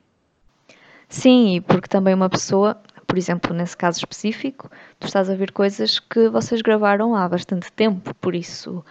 Sim, 1.08 1.64
porque 1.68 1.88
também 1.88 2.16
uma 2.16 2.30
pessoa, 2.30 2.82
por 3.06 3.18
exemplo, 3.18 3.54
nesse 3.54 3.78
caso 3.78 4.00
específico, 4.00 4.72
tu 5.00 5.06
estás 5.06 5.30
a 5.30 5.36
ver 5.36 5.52
coisas 5.52 6.00
que 6.00 6.28
vocês 6.30 6.62
gravaram 6.64 7.16
há 7.16 7.30
bastante 7.30 7.72
tempo, 7.72 8.16
por 8.16 8.34
isso, 8.34 8.84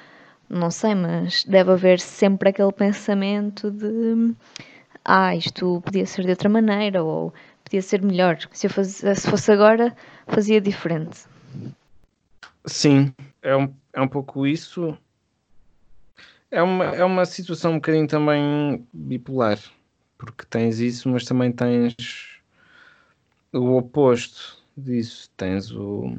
não 0.48 0.70
sei, 0.70 0.94
mas 0.94 1.42
deve 1.44 1.72
haver 1.72 1.98
sempre 1.98 2.50
aquele 2.50 2.72
pensamento 2.72 3.70
de 3.72 4.34
ah, 5.04 5.34
isto 5.34 5.82
podia 5.84 6.06
ser 6.06 6.24
de 6.24 6.30
outra 6.30 6.48
maneira 6.48 7.02
ou 7.02 7.34
podia 7.74 7.82
ser 7.82 8.02
melhor. 8.02 8.38
Se, 8.52 8.66
eu 8.66 8.70
faz, 8.70 8.88
se 8.88 9.28
fosse 9.28 9.50
agora, 9.50 9.96
fazia 10.28 10.60
diferente. 10.60 11.24
Sim, 12.66 13.12
é 13.42 13.56
um, 13.56 13.74
é 13.92 14.00
um 14.00 14.08
pouco 14.08 14.46
isso. 14.46 14.96
É 16.50 16.62
uma, 16.62 16.84
é 16.84 17.04
uma 17.04 17.24
situação 17.24 17.72
um 17.72 17.76
bocadinho 17.76 18.06
também 18.06 18.86
bipolar, 18.92 19.58
porque 20.16 20.44
tens 20.48 20.78
isso, 20.78 21.08
mas 21.08 21.24
também 21.24 21.50
tens 21.50 21.96
o 23.52 23.76
oposto 23.76 24.62
disso. 24.76 25.28
Tens 25.36 25.72
o, 25.72 26.16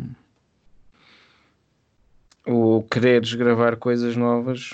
o 2.45 2.83
quereres 2.83 3.33
gravar 3.33 3.77
coisas 3.77 4.17
novas, 4.17 4.73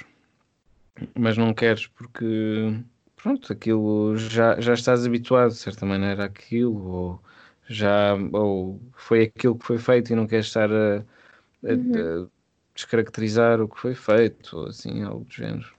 mas 1.14 1.38
não 1.38 1.54
queres 1.54 1.86
porque 1.86 2.74
pronto, 3.22 3.54
aquilo 3.54 4.18
já, 4.18 4.60
já 4.60 4.74
estás 4.74 5.06
habituado 5.06 5.52
de 5.52 5.58
certa 5.58 5.86
maneira 5.86 6.26
àquilo, 6.26 6.86
ou 6.86 7.24
já 7.68 8.16
ou 8.34 8.82
foi 8.94 9.24
aquilo 9.24 9.58
que 9.58 9.66
foi 9.66 9.78
feito 9.78 10.12
e 10.12 10.16
não 10.16 10.28
queres 10.28 10.48
estar 10.48 10.72
a, 10.72 10.98
a, 10.98 11.74
uhum. 11.74 12.26
a 12.26 12.28
descaracterizar 12.74 13.62
o 13.62 13.68
que 13.68 13.80
foi 13.80 13.94
feito, 13.94 14.58
ou 14.58 14.68
assim, 14.68 15.04
algo 15.04 15.26
do 15.26 15.34
género. 15.34 15.74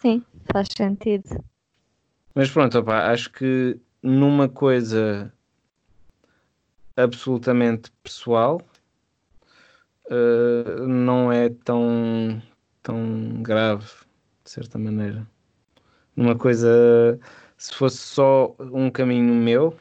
Sim, 0.00 0.22
faz 0.52 0.68
sentido. 0.76 1.44
Mas 2.34 2.50
pronto, 2.50 2.78
opa, 2.78 3.10
acho 3.10 3.32
que 3.32 3.78
numa 4.02 4.48
coisa 4.48 5.32
absolutamente 6.96 7.90
pessoal 8.02 8.60
uh, 10.06 10.86
não 10.86 11.32
é 11.32 11.48
tão, 11.48 12.40
tão 12.82 13.42
grave, 13.42 13.86
de 14.44 14.50
certa 14.50 14.78
maneira 14.78 15.26
numa 16.18 16.34
coisa, 16.36 17.18
se 17.56 17.72
fosse 17.74 17.98
só 17.98 18.54
um 18.58 18.90
caminho 18.90 19.32
meu, 19.34 19.76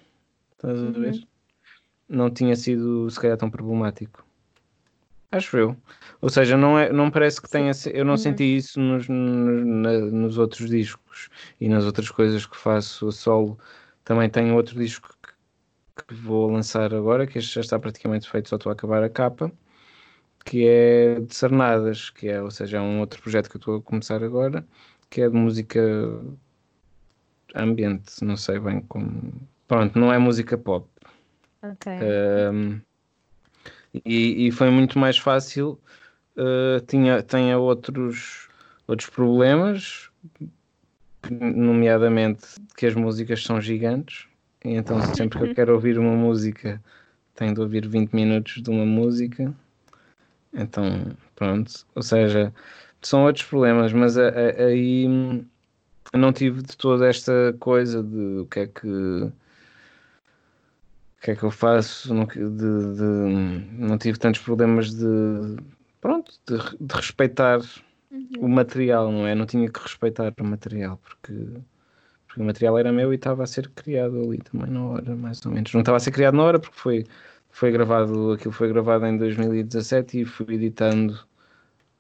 estás 0.51 0.83
a 0.83 0.91
ver? 0.91 1.13
Uhum. 1.13 1.23
Não 2.07 2.29
tinha 2.29 2.55
sido 2.55 3.09
se 3.09 3.19
calhar 3.19 3.37
tão 3.37 3.49
problemático. 3.49 4.23
Acho 5.31 5.57
eu. 5.57 5.75
Ou 6.21 6.29
seja, 6.29 6.55
não, 6.55 6.77
é, 6.77 6.93
não 6.93 7.09
parece 7.09 7.41
que 7.41 7.49
tenha. 7.49 7.71
Eu 7.91 8.05
não 8.05 8.13
uhum. 8.13 8.17
senti 8.17 8.43
isso 8.55 8.79
nos, 8.79 9.09
nos, 9.09 9.65
na, 9.65 9.99
nos 9.99 10.37
outros 10.37 10.69
discos 10.69 11.27
e 11.59 11.67
nas 11.67 11.85
outras 11.85 12.11
coisas 12.11 12.45
que 12.45 12.55
faço 12.55 13.11
solo. 13.11 13.57
Também 14.05 14.29
tenho 14.29 14.55
outro 14.55 14.77
disco 14.79 15.09
que, 15.21 16.03
que 16.05 16.13
vou 16.13 16.51
lançar 16.51 16.93
agora, 16.93 17.25
que 17.25 17.39
este 17.39 17.55
já 17.55 17.61
está 17.61 17.79
praticamente 17.79 18.29
feito, 18.29 18.47
só 18.47 18.57
estou 18.57 18.69
a 18.69 18.73
acabar 18.73 19.03
a 19.03 19.09
capa, 19.09 19.51
que 20.45 20.65
é 20.67 21.19
de 21.19 21.35
Sarnadas, 21.35 22.09
que 22.11 22.29
é, 22.29 22.41
ou 22.41 22.51
seja, 22.51 22.77
é 22.77 22.81
um 22.81 22.99
outro 22.99 23.21
projeto 23.21 23.49
que 23.49 23.57
eu 23.57 23.59
estou 23.59 23.77
a 23.77 23.81
começar 23.81 24.23
agora 24.23 24.65
que 25.09 25.21
é 25.21 25.29
de 25.29 25.35
música 25.35 25.81
ambiente, 27.55 28.23
não 28.23 28.37
sei 28.37 28.59
bem 28.59 28.81
como. 28.81 29.33
Pronto, 29.67 29.97
não 29.99 30.11
é 30.11 30.17
música 30.17 30.57
pop. 30.57 30.87
Ok. 31.61 31.91
Um, 32.53 32.79
e, 34.05 34.47
e, 34.47 34.51
foi 34.51 34.69
muito 34.69 34.99
mais 34.99 35.17
fácil. 35.17 35.79
Uh, 36.35 36.79
tinha, 36.85 37.21
tinha 37.23 37.57
outros, 37.57 38.47
outros 38.87 39.09
problemas, 39.09 40.09
nomeadamente 41.29 42.45
que 42.77 42.85
as 42.85 42.93
músicas 42.93 43.43
são 43.43 43.59
gigantes. 43.59 44.27
E 44.63 44.75
então, 44.75 45.01
sempre 45.15 45.39
que 45.39 45.45
eu 45.45 45.55
quero 45.55 45.73
ouvir 45.73 45.97
uma 45.97 46.15
música, 46.15 46.81
tenho 47.35 47.53
de 47.53 47.61
ouvir 47.61 47.87
20 47.87 48.13
minutos 48.13 48.61
de 48.61 48.69
uma 48.69 48.85
música. 48.85 49.53
Então, 50.57 51.15
pronto. 51.35 51.85
Ou 51.95 52.01
seja, 52.01 52.51
são 53.01 53.23
outros 53.25 53.45
problemas, 53.45 53.93
mas 53.93 54.17
aí 54.17 55.07
não 56.13 56.33
tive 56.33 56.61
de 56.61 56.75
toda 56.75 57.07
esta 57.07 57.55
coisa 57.59 58.03
de 58.03 58.39
o 58.39 58.45
que 58.47 58.59
é 58.61 58.67
que 58.67 58.87
o 58.87 59.31
que 61.21 61.31
é 61.31 61.35
que 61.35 61.43
eu 61.43 61.51
faço 61.51 62.13
não, 62.13 62.25
de, 62.25 62.35
de, 62.35 63.03
não 63.77 63.97
tive 63.97 64.17
tantos 64.17 64.41
problemas 64.41 64.93
de 64.93 65.57
pronto 65.99 66.31
de, 66.47 66.57
de 66.79 66.95
respeitar 66.95 67.59
uhum. 68.11 68.29
o 68.39 68.47
material 68.47 69.11
não 69.11 69.27
é 69.27 69.35
não 69.35 69.45
tinha 69.45 69.69
que 69.69 69.79
respeitar 69.79 70.33
o 70.39 70.43
material 70.43 70.97
porque 70.97 71.33
o 72.37 72.43
material 72.43 72.77
era 72.77 72.91
meu 72.91 73.11
e 73.11 73.15
estava 73.15 73.43
a 73.43 73.47
ser 73.47 73.67
criado 73.69 74.21
ali 74.21 74.37
também 74.37 74.69
na 74.69 74.85
hora 74.85 75.15
mais 75.15 75.43
ou 75.45 75.51
menos 75.51 75.73
não 75.73 75.81
estava 75.81 75.97
a 75.97 75.99
ser 75.99 76.11
criado 76.11 76.35
na 76.37 76.43
hora 76.43 76.59
porque 76.59 76.77
foi 76.77 77.05
foi 77.57 77.71
gravado 77.71 78.33
aquilo 78.33 78.53
foi 78.53 78.67
gravado 78.69 79.07
em 79.07 79.17
2017 79.17 80.21
e 80.21 80.25
fui 80.25 80.53
editando 80.53 81.19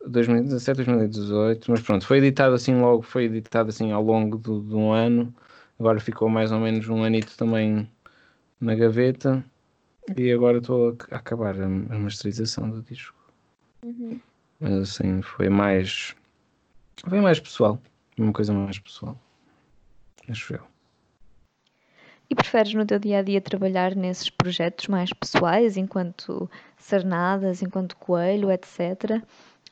2017, 0.05 0.83
2018, 0.83 1.71
mas 1.71 1.81
pronto, 1.81 2.05
foi 2.05 2.19
editado 2.19 2.53
assim 2.53 2.79
logo, 2.79 3.01
foi 3.01 3.23
editado 3.23 3.69
assim 3.69 3.91
ao 3.91 4.03
longo 4.03 4.37
de, 4.37 4.69
de 4.69 4.75
um 4.75 4.91
ano, 4.91 5.33
agora 5.79 5.99
ficou 5.99 6.29
mais 6.29 6.51
ou 6.51 6.59
menos 6.59 6.87
um 6.87 7.03
anito 7.03 7.35
também 7.35 7.89
na 8.61 8.75
gaveta 8.75 9.43
e 10.15 10.31
agora 10.31 10.59
estou 10.59 10.95
a, 11.09 11.15
acabar 11.15 11.59
a, 11.59 11.65
a, 11.65 11.97
masterização 11.97 12.69
do 12.69 12.83
disco. 12.83 13.17
Uhum. 13.83 14.21
Mas 14.59 14.73
assim, 14.73 15.23
foi 15.23 15.49
mais 15.49 16.15
foi 17.03 17.19
mais 17.19 17.39
pessoal, 17.39 17.81
uma 18.15 18.31
coisa 18.31 18.53
mais 18.53 18.77
pessoal, 18.77 19.19
acho 20.29 20.53
eu. 20.53 20.76
E 22.29 22.35
preferes 22.35 22.73
no 22.73 22.85
teu 22.85 22.99
dia 22.99 23.19
a 23.19 23.21
dia 23.21 23.39
trabalhar 23.39 23.95
nesses 23.95 24.29
projetos 24.29 24.87
mais 24.87 25.11
pessoais, 25.13 25.77
enquanto 25.77 26.49
Sarnadas, 26.77 27.61
enquanto 27.61 27.95
Coelho, 27.95 28.51
etc 28.51 29.21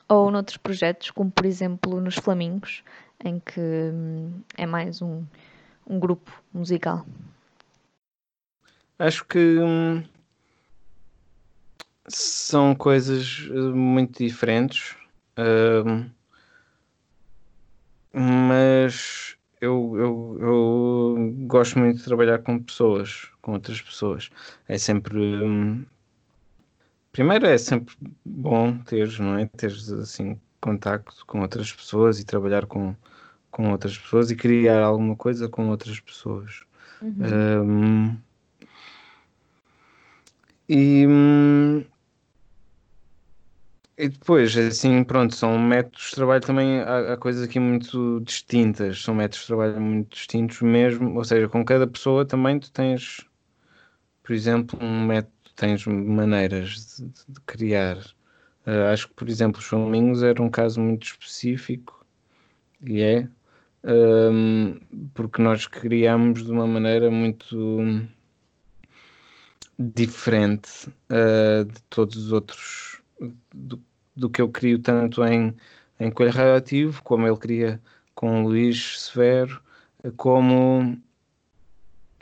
ou 0.07 0.29
noutros 0.29 0.57
projetos, 0.57 1.11
como 1.11 1.31
por 1.31 1.45
exemplo 1.45 1.99
nos 1.99 2.15
Flamingos, 2.15 2.83
em 3.23 3.39
que 3.39 3.59
hum, 3.59 4.41
é 4.57 4.65
mais 4.65 5.01
um, 5.01 5.23
um 5.87 5.99
grupo 5.99 6.31
musical? 6.53 7.05
Acho 8.99 9.25
que 9.25 9.57
hum, 9.59 10.03
são 12.07 12.75
coisas 12.75 13.47
hum, 13.49 13.73
muito 13.75 14.23
diferentes, 14.23 14.95
hum, 15.37 16.09
mas 18.13 19.35
eu, 19.65 19.93
eu, 19.97 20.37
eu, 20.39 21.33
gosto 21.47 21.79
muito 21.79 21.97
de 21.97 22.03
trabalhar 22.03 22.39
com 22.39 22.61
pessoas, 22.61 23.29
com 23.41 23.53
outras 23.53 23.81
pessoas. 23.81 24.29
É 24.67 24.77
sempre 24.77 25.17
hum, 25.17 25.83
primeiro 27.11 27.45
é 27.45 27.57
sempre 27.57 27.95
bom 28.25 28.77
teres, 28.79 29.19
não 29.19 29.37
é? 29.37 29.45
Teres 29.45 29.91
assim 29.91 30.39
contacto 30.61 31.25
com 31.25 31.41
outras 31.41 31.71
pessoas 31.71 32.19
e 32.19 32.25
trabalhar 32.25 32.65
com, 32.65 32.95
com 33.51 33.71
outras 33.71 33.97
pessoas 33.97 34.31
e 34.31 34.35
criar 34.35 34.83
alguma 34.83 35.15
coisa 35.15 35.47
com 35.47 35.69
outras 35.69 35.99
pessoas. 35.99 36.63
Uhum. 37.01 37.63
Um, 37.63 38.17
e, 40.67 41.05
e 43.97 44.09
depois, 44.09 44.55
assim, 44.57 45.03
pronto, 45.03 45.35
são 45.35 45.57
métodos 45.59 46.09
de 46.09 46.15
trabalho 46.15 46.41
também, 46.41 46.79
há, 46.81 47.13
há, 47.13 47.17
coisas 47.17 47.43
aqui 47.43 47.59
muito 47.59 48.21
distintas, 48.21 49.01
são 49.01 49.15
métodos 49.15 49.41
de 49.41 49.47
trabalho 49.47 49.81
muito 49.81 50.15
distintos 50.15 50.61
mesmo, 50.61 51.15
ou 51.15 51.23
seja, 51.23 51.47
com 51.47 51.63
cada 51.63 51.87
pessoa 51.87 52.25
também 52.25 52.59
tu 52.59 52.71
tens, 52.71 53.25
por 54.23 54.33
exemplo, 54.33 54.77
um 54.81 55.05
método 55.05 55.35
tens 55.55 55.85
maneiras 55.87 56.97
de, 56.97 57.33
de 57.33 57.41
criar. 57.45 57.97
Uh, 58.67 58.91
acho 58.91 59.07
que, 59.07 59.13
por 59.13 59.29
exemplo, 59.29 59.59
os 59.59 59.65
Flamingos 59.65 60.23
era 60.23 60.41
um 60.41 60.49
caso 60.49 60.81
muito 60.81 61.03
específico 61.07 62.05
e 62.81 63.01
é 63.01 63.27
um, 63.83 64.79
porque 65.13 65.41
nós 65.41 65.67
criamos 65.67 66.43
de 66.43 66.51
uma 66.51 66.67
maneira 66.67 67.09
muito 67.11 67.77
diferente 69.77 70.89
uh, 71.09 71.65
de 71.65 71.81
todos 71.89 72.17
os 72.17 72.31
outros 72.31 73.01
do, 73.53 73.81
do, 74.15 74.29
que 74.29 74.41
eu 74.41 74.49
crio 74.49 74.79
tanto 74.79 75.23
em, 75.25 75.55
em 75.99 76.11
Coelho 76.11 76.31
Radioativo 76.33 77.01
como 77.03 77.27
ele 77.27 77.37
cria 77.37 77.81
com 78.13 78.43
Luís 78.43 79.01
Severo 79.01 79.61
como 80.17 80.97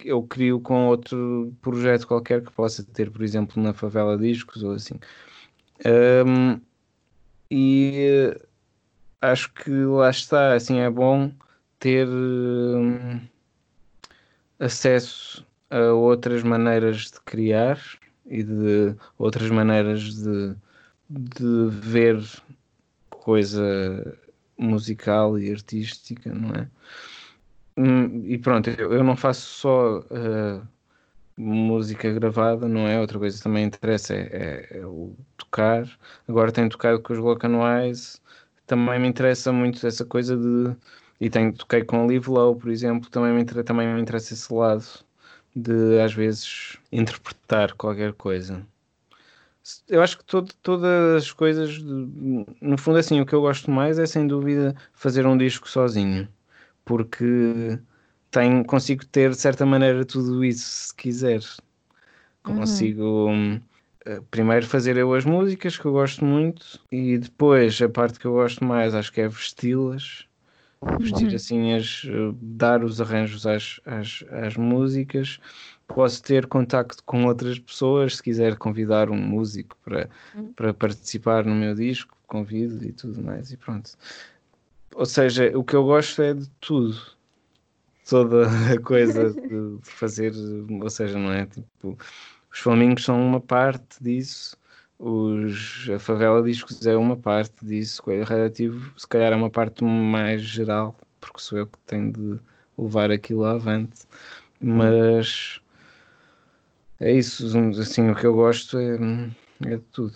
eu 0.03 0.23
crio 0.23 0.59
com 0.59 0.87
outro 0.87 1.53
projeto 1.61 2.07
qualquer 2.07 2.43
que 2.43 2.51
possa 2.51 2.83
ter, 2.83 3.09
por 3.09 3.23
exemplo, 3.23 3.61
na 3.61 3.73
Favela 3.73 4.17
Discos 4.17 4.63
ou 4.63 4.73
assim. 4.73 4.99
Um, 5.85 6.59
e 7.49 8.35
acho 9.21 9.53
que 9.53 9.71
lá 9.71 10.09
está, 10.09 10.53
assim, 10.53 10.79
é 10.79 10.89
bom 10.89 11.31
ter 11.79 12.07
um, 12.07 13.19
acesso 14.59 15.45
a 15.69 15.93
outras 15.93 16.43
maneiras 16.43 17.11
de 17.11 17.21
criar 17.21 17.79
e 18.25 18.43
de 18.43 18.95
outras 19.17 19.49
maneiras 19.49 20.01
de, 20.01 20.55
de 21.13 21.69
ver 21.69 22.19
coisa 23.09 24.17
musical 24.57 25.37
e 25.39 25.51
artística, 25.51 26.33
não 26.33 26.49
é? 26.49 26.67
Hum, 27.77 28.23
e 28.25 28.37
pronto, 28.37 28.69
eu, 28.69 29.03
não 29.03 29.15
faço 29.15 29.41
só 29.41 29.99
uh, 29.99 30.67
música 31.37 32.11
gravada, 32.13 32.67
não 32.67 32.87
é? 32.87 32.99
Outra 32.99 33.19
coisa 33.19 33.37
que 33.37 33.43
também 33.43 33.65
interessa 33.65 34.13
é, 34.13 34.67
é, 34.71 34.77
é 34.79 34.85
o 34.85 35.15
tocar. 35.37 35.87
Agora 36.27 36.51
tenho 36.51 36.69
tocado 36.69 37.01
com 37.01 37.13
os 37.13 37.19
Locanois, 37.19 38.21
também 38.67 38.99
me 38.99 39.07
interessa 39.07 39.51
muito 39.51 39.85
essa 39.85 40.05
coisa 40.05 40.37
de. 40.37 40.75
E 41.19 41.29
tenho, 41.29 41.53
toquei 41.53 41.83
com 41.83 42.05
o 42.05 42.07
Live 42.07 42.29
Low, 42.29 42.55
por 42.55 42.69
exemplo, 42.69 43.09
também 43.09 43.33
me, 43.33 43.45
também 43.45 43.87
me 43.93 44.01
interessa 44.01 44.33
esse 44.33 44.53
lado 44.53 44.85
de 45.55 45.99
às 46.01 46.13
vezes 46.13 46.77
interpretar 46.91 47.73
qualquer 47.73 48.13
coisa. 48.13 48.65
Eu 49.87 50.01
acho 50.01 50.17
que 50.17 50.25
todo, 50.25 50.53
todas 50.61 51.23
as 51.23 51.31
coisas, 51.31 51.79
no 51.79 52.77
fundo, 52.77 52.97
assim, 52.97 53.21
o 53.21 53.25
que 53.25 53.33
eu 53.33 53.41
gosto 53.41 53.71
mais 53.71 53.97
é 53.97 54.05
sem 54.05 54.27
dúvida 54.27 54.75
fazer 54.93 55.25
um 55.25 55.37
disco 55.37 55.69
sozinho, 55.69 56.27
porque 56.83 57.79
tenho, 58.29 58.65
consigo 58.65 59.05
ter 59.05 59.29
de 59.29 59.37
certa 59.37 59.65
maneira 59.65 60.03
tudo 60.03 60.43
isso 60.43 60.87
se 60.87 60.95
quiser. 60.95 61.41
Consigo 62.43 63.29
uhum. 63.29 63.61
primeiro 64.29 64.65
fazer 64.67 64.97
eu 64.97 65.13
as 65.13 65.23
músicas 65.23 65.77
que 65.77 65.85
eu 65.85 65.93
gosto 65.93 66.25
muito 66.25 66.77
e 66.91 67.17
depois 67.17 67.81
a 67.81 67.87
parte 67.87 68.19
que 68.19 68.25
eu 68.25 68.33
gosto 68.33 68.65
mais 68.65 68.93
acho 68.93 69.13
que 69.13 69.21
é 69.21 69.29
vesti-las. 69.29 70.25
Vestir 70.99 71.29
uhum. 71.29 71.35
assim, 71.35 71.73
as, 71.73 72.03
eh, 72.05 72.35
dar 72.41 72.83
os 72.83 72.99
arranjos 72.99 73.47
às, 73.47 73.79
às, 73.85 74.25
às 74.29 74.57
músicas 74.57 75.39
posso 75.93 76.23
ter 76.23 76.47
contacto 76.47 77.03
com 77.03 77.25
outras 77.25 77.59
pessoas 77.59 78.17
se 78.17 78.23
quiser 78.23 78.57
convidar 78.57 79.09
um 79.09 79.17
músico 79.17 79.77
para, 79.83 80.09
uhum. 80.35 80.53
para 80.53 80.73
participar 80.73 81.45
no 81.45 81.55
meu 81.55 81.75
disco, 81.75 82.17
convido 82.27 82.83
e 82.85 82.91
tudo 82.91 83.21
mais 83.21 83.51
e 83.51 83.57
pronto. 83.57 83.91
Ou 84.95 85.05
seja, 85.05 85.51
o 85.57 85.63
que 85.63 85.75
eu 85.75 85.83
gosto 85.83 86.21
é 86.21 86.33
de 86.33 86.49
tudo 86.59 86.99
toda 88.07 88.47
a 88.73 88.79
coisa 88.79 89.31
de 89.33 89.79
fazer, 89.81 90.33
ou 90.81 90.89
seja, 90.89 91.17
não 91.17 91.31
é? 91.31 91.45
Tipo, 91.45 91.97
os 92.51 92.59
Flamingos 92.59 93.05
são 93.05 93.19
uma 93.21 93.39
parte 93.39 94.03
disso, 94.03 94.57
os, 94.99 95.89
a 95.93 95.99
Favela 95.99 96.41
Discos 96.43 96.85
é 96.85 96.95
uma 96.95 97.17
parte 97.17 97.65
disso, 97.65 98.03
o 98.05 98.23
Radioativo 98.23 98.93
se 98.97 99.07
calhar 99.07 99.33
é 99.33 99.35
uma 99.35 99.49
parte 99.49 99.83
mais 99.83 100.41
geral, 100.41 100.95
porque 101.19 101.39
sou 101.39 101.57
eu 101.57 101.67
que 101.67 101.77
tenho 101.85 102.11
de 102.11 102.39
levar 102.77 103.11
aquilo 103.11 103.45
avante, 103.45 104.01
mas 104.59 105.59
é 107.03 107.11
isso, 107.11 107.45
assim, 107.81 108.09
o 108.09 108.15
que 108.15 108.25
eu 108.25 108.33
gosto 108.33 108.77
é, 108.77 108.95
é 109.65 109.75
de 109.75 109.83
tudo. 109.91 110.15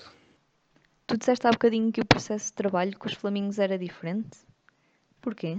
Tu 1.06 1.18
disseste 1.18 1.46
há 1.46 1.52
bocadinho 1.52 1.92
que 1.92 2.00
o 2.00 2.06
processo 2.06 2.48
de 2.48 2.54
trabalho 2.54 2.98
com 2.98 3.08
os 3.08 3.14
Flamingos 3.14 3.60
era 3.60 3.78
diferente. 3.78 4.38
Porquê? 5.22 5.58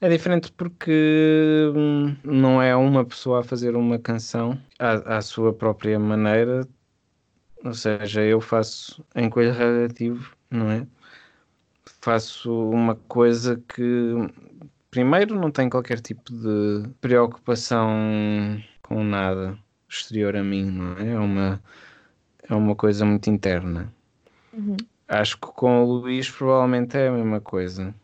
É 0.00 0.08
diferente 0.08 0.52
porque 0.52 1.72
hum, 1.74 2.16
não 2.22 2.62
é 2.62 2.76
uma 2.76 3.04
pessoa 3.04 3.40
a 3.40 3.42
fazer 3.42 3.74
uma 3.74 3.98
canção 3.98 4.56
à, 4.78 5.16
à 5.16 5.20
sua 5.20 5.52
própria 5.52 5.98
maneira, 5.98 6.66
ou 7.64 7.74
seja, 7.74 8.22
eu 8.22 8.40
faço 8.40 9.04
em 9.16 9.28
coelho 9.28 9.52
relativo, 9.52 10.32
não 10.48 10.70
é? 10.70 10.86
Faço 12.00 12.70
uma 12.70 12.94
coisa 12.94 13.60
que, 13.68 14.14
primeiro, 14.92 15.34
não 15.34 15.50
tem 15.50 15.68
qualquer 15.68 16.00
tipo 16.00 16.32
de 16.32 16.88
preocupação 17.00 17.90
com 18.90 19.02
nada 19.02 19.56
exterior 19.88 20.36
a 20.36 20.44
mim, 20.44 20.70
não 20.70 20.98
é? 20.98 21.12
É 21.12 21.18
uma, 21.18 21.62
é 22.48 22.54
uma 22.54 22.74
coisa 22.74 23.06
muito 23.06 23.30
interna. 23.30 23.90
Uhum. 24.52 24.76
Acho 25.08 25.38
que 25.38 25.46
com 25.46 25.82
o 25.82 25.92
Luís 25.92 26.30
provavelmente 26.30 26.96
é 26.96 27.08
a 27.08 27.12
mesma 27.12 27.40
coisa. 27.40 27.94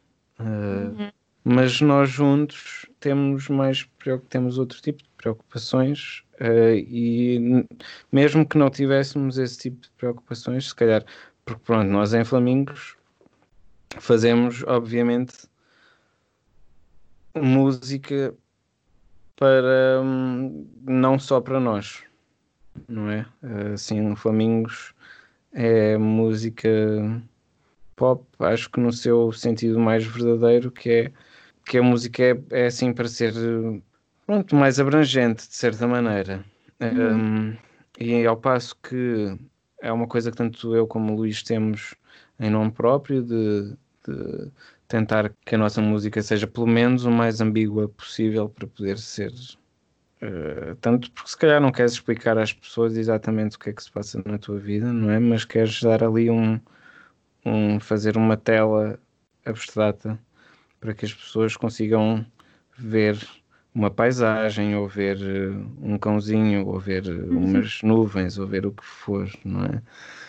Uh, 0.41 0.99
uhum 0.99 1.11
mas 1.49 1.81
nós 1.81 2.11
juntos 2.11 2.87
temos 2.99 3.49
mais 3.49 3.89
temos 4.29 4.59
outro 4.59 4.83
tipo 4.83 5.01
de 5.01 5.09
preocupações 5.17 6.25
uh, 6.41 6.75
e 6.75 7.65
mesmo 8.11 8.45
que 8.45 8.59
não 8.59 8.69
tivéssemos 8.69 9.39
esse 9.39 9.57
tipo 9.57 9.81
de 9.81 9.89
preocupações, 9.91 10.67
se 10.67 10.75
calhar, 10.75 11.05
porque 11.45 11.63
pronto, 11.65 11.89
nós 11.89 12.13
em 12.15 12.25
Flamingos 12.25 12.97
fazemos 14.01 14.65
obviamente 14.65 15.47
música 17.33 18.35
para 19.37 20.01
um, 20.03 20.67
não 20.83 21.19
só 21.19 21.41
para 21.41 21.61
nós, 21.61 22.03
não 22.89 23.11
é? 23.11 23.27
Assim, 23.73 24.17
Flamingos 24.17 24.95
é 25.53 25.97
música 25.97 26.69
pop, 27.95 28.25
acho 28.41 28.71
que 28.71 28.81
no 28.81 28.93
seu 28.93 29.33
sentido 29.33 29.79
mais 29.79 30.05
verdadeiro, 30.05 30.71
que 30.71 30.91
é 30.91 31.13
que 31.65 31.79
a 31.79 31.83
música 31.83 32.23
é, 32.23 32.39
é 32.51 32.67
assim 32.67 32.93
para 32.93 33.09
ser 33.09 33.33
pronto, 34.27 34.55
mais 34.55 34.79
abrangente, 34.79 35.49
de 35.49 35.55
certa 35.55 35.87
maneira. 35.87 36.45
Uhum. 36.81 37.17
Um, 37.17 37.57
e 37.99 38.27
ao 38.27 38.37
passo 38.37 38.77
que 38.83 39.37
é 39.81 39.91
uma 39.91 40.07
coisa 40.07 40.31
que 40.31 40.37
tanto 40.37 40.75
eu 40.75 40.87
como 40.87 41.13
o 41.13 41.17
Luís 41.17 41.43
temos 41.43 41.95
em 42.39 42.51
nome 42.51 42.71
próprio 42.71 43.23
de, 43.23 43.75
de 44.07 44.51
tentar 44.89 45.33
que 45.45 45.55
a 45.55 45.59
nossa 45.59 45.81
música 45.81 46.23
seja 46.23 46.47
pelo 46.47 46.67
menos 46.67 47.05
o 47.05 47.11
mais 47.11 47.41
ambígua 47.41 47.89
possível 47.89 48.49
para 48.49 48.67
poder 48.67 48.99
ser 48.99 49.33
Uh, 50.23 50.75
tanto 50.77 51.11
porque 51.13 51.29
se 51.29 51.37
calhar 51.37 51.61
não 51.61 51.71
queres 51.71 51.93
explicar 51.93 52.39
às 52.39 52.51
pessoas 52.51 52.97
exatamente 52.97 53.57
o 53.57 53.59
que 53.59 53.69
é 53.69 53.73
que 53.73 53.83
se 53.83 53.93
passa 53.93 54.23
na 54.25 54.39
tua 54.39 54.59
vida, 54.59 54.91
não 54.91 55.11
é? 55.11 55.19
Mas 55.19 55.45
queres 55.45 55.83
dar 55.83 56.03
ali 56.03 56.31
um, 56.31 56.59
um 57.45 57.79
fazer 57.79 58.17
uma 58.17 58.35
tela 58.35 58.99
abstrata 59.45 60.19
para 60.81 60.95
que 60.95 61.05
as 61.05 61.13
pessoas 61.13 61.55
consigam 61.55 62.25
ver 62.79 63.19
uma 63.75 63.91
paisagem, 63.91 64.75
ou 64.75 64.89
ver 64.89 65.19
eh, 65.21 65.51
um 65.83 65.99
cãozinho, 65.99 66.67
ou 66.67 66.81
ver 66.81 67.07
eh, 67.07 67.11
uhum. 67.11 67.45
umas 67.45 67.83
nuvens, 67.83 68.39
ou 68.39 68.47
ver 68.47 68.65
o 68.67 68.73
que 68.73 68.85
for, 68.85 69.31
não 69.45 69.67
é? 69.67 69.83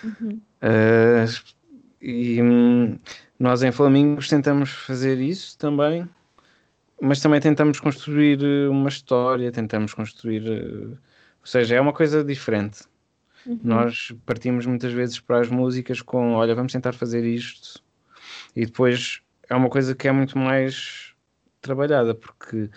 Uhum. 0.03 0.41
Uh, 0.61 1.55
e 2.01 2.41
hum, 2.41 2.99
nós 3.39 3.61
em 3.61 3.71
Flamingos 3.71 4.27
tentamos 4.29 4.69
fazer 4.71 5.19
isso 5.19 5.57
também, 5.57 6.07
mas 6.99 7.21
também 7.21 7.39
tentamos 7.39 7.79
construir 7.79 8.39
uma 8.69 8.89
história, 8.89 9.51
tentamos 9.51 9.93
construir. 9.93 10.41
Uh, 10.41 10.91
ou 11.39 11.45
seja, 11.45 11.75
é 11.75 11.81
uma 11.81 11.93
coisa 11.93 12.23
diferente. 12.23 12.83
Uhum. 13.45 13.59
Nós 13.63 14.11
partimos 14.25 14.65
muitas 14.65 14.91
vezes 14.91 15.19
para 15.19 15.39
as 15.39 15.49
músicas 15.49 16.01
com: 16.01 16.33
olha, 16.33 16.55
vamos 16.55 16.73
tentar 16.73 16.93
fazer 16.93 17.23
isto, 17.23 17.83
e 18.55 18.65
depois 18.65 19.21
é 19.49 19.55
uma 19.55 19.69
coisa 19.69 19.95
que 19.95 20.07
é 20.07 20.11
muito 20.11 20.37
mais 20.37 21.13
trabalhada, 21.61 22.15
porque 22.15 22.69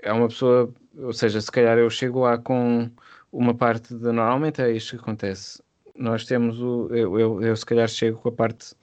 é 0.00 0.12
uma 0.12 0.28
pessoa, 0.28 0.72
ou 0.96 1.12
seja, 1.12 1.40
se 1.40 1.50
calhar 1.50 1.78
eu 1.78 1.88
chego 1.90 2.20
lá 2.20 2.38
com 2.38 2.90
uma 3.30 3.54
parte 3.54 3.94
de. 3.94 4.04
Normalmente 4.04 4.62
é 4.62 4.70
isto 4.72 4.96
que 4.96 5.02
acontece. 5.02 5.62
Nós 5.94 6.24
temos 6.24 6.60
o. 6.60 6.88
Eu, 6.90 7.20
eu, 7.20 7.42
eu 7.42 7.56
se 7.56 7.66
calhar 7.66 7.88
chego 7.88 8.18
com 8.18 8.30
a 8.30 8.32
parte 8.32 8.74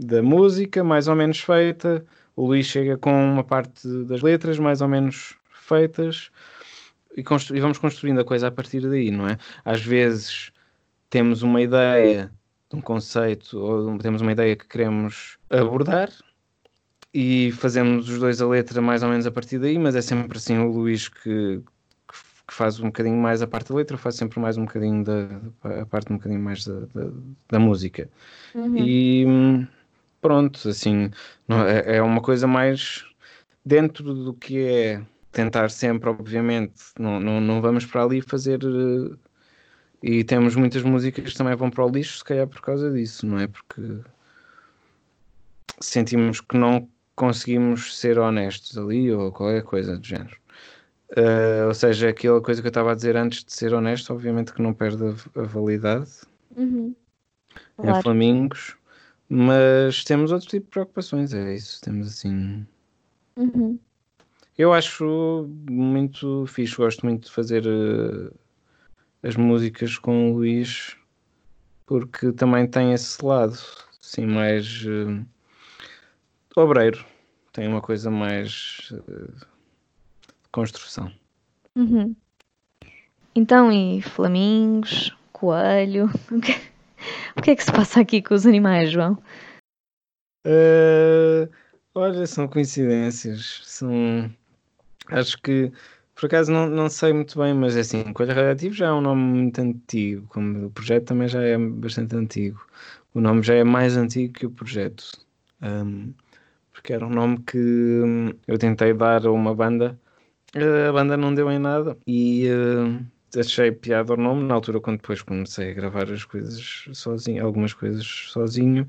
da 0.00 0.22
música 0.22 0.82
mais 0.82 1.08
ou 1.08 1.14
menos 1.14 1.40
feita, 1.40 2.04
o 2.34 2.46
Luís 2.46 2.66
chega 2.66 2.96
com 2.96 3.12
uma 3.12 3.44
parte 3.44 3.86
das 4.04 4.22
letras 4.22 4.58
mais 4.58 4.80
ou 4.80 4.88
menos 4.88 5.36
feitas 5.52 6.30
e, 7.16 7.20
e 7.20 7.60
vamos 7.60 7.78
construindo 7.78 8.20
a 8.20 8.24
coisa 8.24 8.48
a 8.48 8.50
partir 8.50 8.80
daí, 8.80 9.10
não 9.10 9.28
é? 9.28 9.36
Às 9.64 9.82
vezes 9.82 10.52
temos 11.10 11.42
uma 11.42 11.60
ideia 11.60 12.32
de 12.70 12.76
um 12.76 12.80
conceito 12.80 13.58
ou 13.58 13.98
temos 13.98 14.22
uma 14.22 14.32
ideia 14.32 14.56
que 14.56 14.66
queremos 14.66 15.36
abordar 15.50 16.10
e 17.12 17.52
fazemos 17.52 18.08
os 18.08 18.18
dois 18.18 18.40
a 18.40 18.48
letra 18.48 18.80
mais 18.80 19.02
ou 19.02 19.10
menos 19.10 19.26
a 19.26 19.30
partir 19.30 19.58
daí, 19.58 19.78
mas 19.78 19.94
é 19.94 20.00
sempre 20.00 20.38
assim 20.38 20.56
o 20.58 20.70
Luís 20.70 21.08
que, 21.08 21.60
que 22.48 22.54
faz 22.54 22.80
um 22.80 22.86
bocadinho 22.86 23.16
mais 23.16 23.42
a 23.42 23.46
parte 23.46 23.68
da 23.68 23.74
letra, 23.74 23.98
faz 23.98 24.14
sempre 24.14 24.40
mais 24.40 24.56
um 24.56 24.64
bocadinho 24.64 25.04
da 25.04 25.80
a 25.82 25.84
parte 25.84 26.10
um 26.10 26.16
bocadinho 26.16 26.40
mais 26.40 26.64
da, 26.64 26.80
da, 26.94 27.10
da 27.50 27.58
música. 27.58 28.08
Uhum. 28.54 28.76
E 28.78 29.68
pronto, 30.20 30.68
assim, 30.68 31.10
é, 31.68 31.96
é 31.96 32.02
uma 32.02 32.20
coisa 32.20 32.46
mais 32.46 33.04
dentro 33.64 34.14
do 34.14 34.34
que 34.34 34.58
é 34.64 35.02
tentar 35.32 35.70
sempre, 35.70 36.08
obviamente, 36.08 36.82
não, 36.98 37.20
não, 37.20 37.40
não 37.40 37.60
vamos 37.60 37.86
para 37.86 38.04
ali 38.04 38.20
fazer. 38.20 38.60
E 40.02 40.24
temos 40.24 40.56
muitas 40.56 40.82
músicas 40.82 41.32
que 41.32 41.38
também 41.38 41.54
vão 41.54 41.70
para 41.70 41.84
o 41.84 41.90
lixo, 41.90 42.18
se 42.18 42.24
calhar 42.24 42.46
por 42.46 42.60
causa 42.60 42.90
disso, 42.90 43.26
não 43.26 43.38
é? 43.38 43.46
Porque 43.46 44.00
sentimos 45.80 46.40
que 46.40 46.56
não 46.56 46.88
conseguimos 47.14 47.98
ser 47.98 48.18
honestos 48.18 48.78
ali 48.78 49.12
ou 49.12 49.30
qualquer 49.30 49.62
coisa 49.62 49.98
do 49.98 50.06
género. 50.06 50.36
Uh, 51.10 51.66
ou 51.66 51.74
seja, 51.74 52.08
aquela 52.08 52.40
coisa 52.40 52.62
que 52.62 52.68
eu 52.68 52.70
estava 52.70 52.92
a 52.92 52.94
dizer 52.94 53.16
antes 53.16 53.44
de 53.44 53.52
ser 53.52 53.74
honesto, 53.74 54.12
obviamente 54.12 54.52
que 54.52 54.62
não 54.62 54.72
perde 54.72 55.02
a, 55.04 55.40
a 55.40 55.42
validade 55.42 56.08
uhum. 56.56 56.94
claro. 57.76 57.98
em 57.98 58.02
Flamingos, 58.02 58.76
mas 59.32 60.02
temos 60.02 60.32
outro 60.32 60.48
tipo 60.48 60.66
de 60.66 60.70
preocupações, 60.70 61.32
é 61.32 61.54
isso, 61.54 61.80
temos 61.80 62.08
assim. 62.08 62.66
Uhum. 63.36 63.78
Eu 64.58 64.72
acho 64.72 65.48
muito 65.70 66.44
fixe, 66.48 66.76
gosto 66.76 67.06
muito 67.06 67.26
de 67.26 67.30
fazer 67.30 67.64
uh, 67.64 68.34
as 69.22 69.36
músicas 69.36 69.96
com 69.96 70.32
o 70.32 70.34
Luís, 70.34 70.96
porque 71.86 72.32
também 72.32 72.66
tem 72.66 72.92
esse 72.92 73.24
lado, 73.24 73.56
assim, 74.02 74.26
mais 74.26 74.84
uh, 74.84 75.24
obreiro, 76.56 77.06
tem 77.52 77.68
uma 77.68 77.80
coisa 77.80 78.10
mais 78.10 78.90
uh, 78.92 79.46
construção. 80.50 81.12
Uhum. 81.76 82.16
Então, 83.32 83.70
e 83.70 84.02
flamingos, 84.02 85.16
coelho, 85.32 86.10
o 87.40 87.42
que, 87.42 87.52
é 87.52 87.56
que 87.56 87.64
se 87.64 87.72
passa 87.72 88.00
aqui 88.00 88.20
com 88.20 88.34
os 88.34 88.46
animais, 88.46 88.90
João? 88.90 89.14
Uh, 90.46 91.50
olha, 91.94 92.26
são 92.26 92.46
coincidências. 92.46 93.62
São. 93.64 94.30
Acho 95.08 95.40
que. 95.40 95.72
Por 96.14 96.26
acaso 96.26 96.52
não, 96.52 96.68
não 96.68 96.90
sei 96.90 97.14
muito 97.14 97.38
bem, 97.38 97.54
mas 97.54 97.74
é 97.78 97.80
assim, 97.80 98.12
Coelho 98.12 98.34
Radioativo 98.34 98.74
já 98.74 98.88
é 98.88 98.92
um 98.92 99.00
nome 99.00 99.22
muito 99.22 99.58
antigo, 99.58 100.26
como 100.28 100.66
o 100.66 100.70
projeto 100.70 101.06
também 101.06 101.28
já 101.28 101.40
é 101.40 101.56
bastante 101.56 102.14
antigo. 102.14 102.60
O 103.14 103.22
nome 103.22 103.42
já 103.42 103.54
é 103.54 103.64
mais 103.64 103.96
antigo 103.96 104.34
que 104.34 104.44
o 104.44 104.50
projeto. 104.50 105.02
Um, 105.62 106.12
porque 106.70 106.92
era 106.92 107.06
um 107.06 107.10
nome 107.10 107.38
que 107.38 107.56
hum, 107.56 108.34
eu 108.46 108.58
tentei 108.58 108.92
dar 108.92 109.24
a 109.26 109.32
uma 109.32 109.54
banda, 109.54 109.98
a 110.54 110.92
banda 110.92 111.16
não 111.16 111.34
deu 111.34 111.50
em 111.50 111.58
nada 111.58 111.96
e 112.06 112.48
uh, 112.50 113.02
achei 113.38 113.72
piada 113.72 114.14
o 114.14 114.16
nome 114.16 114.44
na 114.44 114.54
altura 114.54 114.80
quando 114.80 114.98
depois 114.98 115.22
comecei 115.22 115.70
a 115.70 115.74
gravar 115.74 116.10
as 116.10 116.24
coisas 116.24 116.88
sozinho, 116.92 117.44
algumas 117.44 117.72
coisas 117.72 118.04
sozinho 118.04 118.88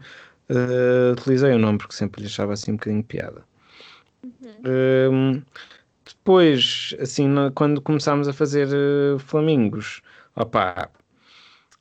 uh, 0.51 1.13
utilizei 1.13 1.53
o 1.53 1.59
nome 1.59 1.77
porque 1.77 1.95
sempre 1.95 2.21
lhe 2.21 2.27
achava 2.27 2.53
assim 2.53 2.71
um 2.71 2.75
bocadinho 2.75 3.03
piada. 3.03 3.43
Uhum. 4.23 5.39
Uh, 5.39 5.43
depois, 6.05 6.95
assim, 6.99 7.27
na, 7.27 7.51
quando 7.51 7.81
começámos 7.81 8.27
a 8.27 8.33
fazer 8.33 8.67
uh, 8.67 9.19
flamingos, 9.19 10.01
opá, 10.35 10.89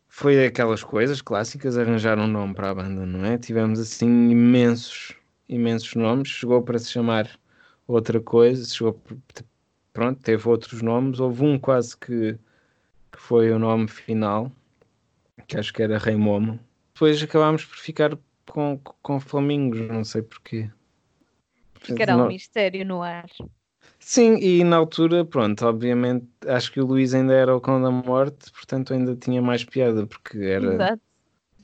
foi 0.09 0.45
aquelas 0.45 0.83
coisas 0.83 1.21
clássicas, 1.21 1.77
arranjar 1.77 2.19
um 2.19 2.27
nome 2.27 2.55
para 2.55 2.71
a 2.71 2.75
banda, 2.75 3.07
não 3.07 3.25
é? 3.25 3.39
Tivemos 3.39 3.79
assim 3.79 4.31
imensos, 4.31 5.15
imensos 5.49 5.95
nomes, 5.95 6.29
chegou 6.29 6.63
para 6.63 6.79
se 6.79 6.91
chamar 6.91 7.29
outra 7.87 8.21
coisa, 8.21 8.65
chegou, 8.65 9.01
pronto, 9.93 10.21
teve 10.23 10.49
outros 10.49 10.83
nomes, 10.83 11.21
houve 11.21 11.45
um 11.45 11.59
quase 11.59 11.97
que 11.97 12.39
foi 13.21 13.53
o 13.53 13.59
nome 13.59 13.87
final, 13.87 14.51
que 15.47 15.57
acho 15.59 15.73
que 15.73 15.83
era 15.83 15.99
Rei 15.99 16.17
Momo. 16.17 16.59
Depois 16.95 17.23
acabámos 17.23 17.65
por 17.65 17.77
ficar 17.77 18.19
com, 18.47 18.79
com 19.03 19.21
flamingos, 19.21 19.89
não 19.89 20.03
sei 20.05 20.23
porquê. 20.23 20.69
Ficará 21.81 22.17
um 22.17 22.27
mistério 22.27 22.85
no 22.85 23.03
ar. 23.03 23.27
Sim, 23.99 24.37
e 24.39 24.65
na 24.65 24.77
altura, 24.77 25.25
pronto, 25.25 25.65
obviamente, 25.67 26.27
acho 26.47 26.73
que 26.73 26.81
o 26.81 26.87
Luís 26.87 27.15
ainda 27.15 27.35
era 27.35 27.55
o 27.55 27.61
cão 27.61 27.81
da 27.81 27.91
morte, 27.91 28.51
portanto 28.51 28.93
ainda 28.93 29.15
tinha 29.15 29.41
mais 29.41 29.65
piada, 29.65 30.07
porque 30.07 30.39
era 30.39 30.75
Exato. 30.75 31.03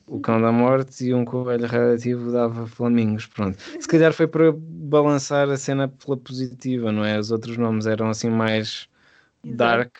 o 0.07 0.19
cão 0.21 0.41
da 0.41 0.51
morte 0.51 1.05
e 1.05 1.13
um 1.13 1.25
coelho 1.25 1.67
relativo 1.67 2.31
dava 2.31 2.65
flamingos, 2.67 3.25
pronto. 3.25 3.57
Se 3.59 3.87
calhar 3.87 4.13
foi 4.13 4.27
para 4.27 4.53
balançar 4.55 5.49
a 5.49 5.57
cena 5.57 5.87
pela 5.87 6.15
positiva, 6.15 6.91
não 6.91 7.03
é? 7.03 7.19
Os 7.19 7.31
outros 7.31 7.57
nomes 7.57 7.85
eram 7.85 8.09
assim 8.09 8.29
mais 8.29 8.87
Exato. 9.43 9.57
dark. 9.57 9.97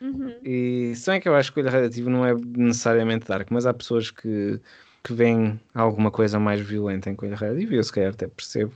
Uhum. 0.00 0.34
E 0.42 0.94
se 0.94 1.10
bem 1.10 1.20
que 1.20 1.28
eu 1.28 1.34
acho 1.34 1.52
que 1.52 1.60
o 1.60 1.62
coelho 1.62 1.76
relativo 1.76 2.10
não 2.10 2.26
é 2.26 2.34
necessariamente 2.34 3.26
dark, 3.26 3.48
mas 3.50 3.66
há 3.66 3.72
pessoas 3.72 4.10
que 4.10 4.60
que 5.04 5.12
vem 5.12 5.60
alguma 5.74 6.10
coisa 6.10 6.40
mais 6.40 6.62
violenta 6.62 7.10
em 7.10 7.14
Coelho 7.14 7.36
Red, 7.36 7.60
e 7.60 7.74
eu 7.74 7.84
se 7.84 7.92
calhar 7.92 8.10
até 8.10 8.26
percebo. 8.26 8.74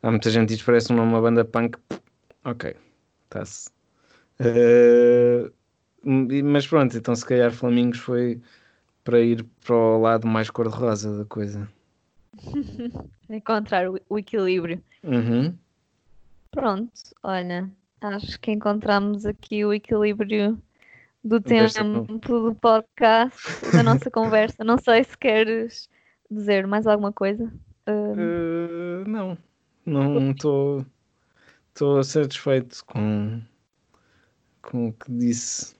Há 0.00 0.10
muita 0.10 0.30
gente 0.30 0.48
que 0.50 0.54
diz 0.54 0.62
parece 0.62 0.92
uma 0.92 1.20
banda 1.20 1.44
punk. 1.44 1.76
Ok, 2.44 2.76
está-se. 3.24 3.68
Uh, 4.40 5.52
mas 6.44 6.64
pronto, 6.64 6.96
então 6.96 7.14
se 7.14 7.26
calhar 7.26 7.50
Flamingos 7.50 7.98
foi 7.98 8.40
para 9.02 9.20
ir 9.20 9.44
para 9.64 9.74
o 9.74 10.00
lado 10.00 10.28
mais 10.28 10.48
cor-de-rosa 10.48 11.18
da 11.18 11.24
coisa. 11.24 11.68
Encontrar 13.28 13.90
o, 13.90 13.98
o 14.08 14.16
equilíbrio. 14.16 14.80
Uhum. 15.02 15.58
Pronto, 16.52 16.92
olha, 17.24 17.68
acho 18.00 18.40
que 18.40 18.52
encontramos 18.52 19.26
aqui 19.26 19.64
o 19.64 19.72
equilíbrio 19.72 20.60
do 21.22 21.40
tempo 21.40 22.18
do 22.18 22.54
podcast, 22.54 23.70
da 23.72 23.82
nossa 23.82 24.10
conversa. 24.10 24.64
Não 24.64 24.78
sei 24.78 25.04
se 25.04 25.16
queres 25.16 25.88
dizer 26.30 26.66
mais 26.66 26.86
alguma 26.86 27.12
coisa. 27.12 27.44
Uh... 27.88 29.02
Uh, 29.02 29.08
não, 29.08 29.38
não 29.84 30.30
estou 30.30 30.84
estou 31.78 32.02
satisfeito 32.02 32.84
com, 32.86 33.40
com 34.62 34.88
o 34.88 34.92
que 34.92 35.12
disse. 35.12 35.76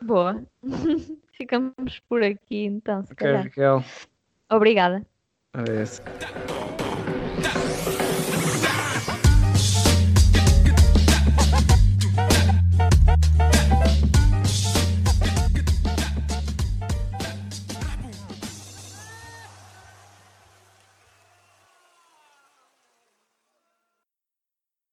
Boa. 0.00 0.42
Ficamos 1.32 2.00
por 2.08 2.22
aqui 2.22 2.64
então, 2.64 3.04
se 3.04 3.14
calhar. 3.14 3.44
Raquel. 3.44 3.84
Obrigada. 4.50 5.06
Ah, 5.52 6.64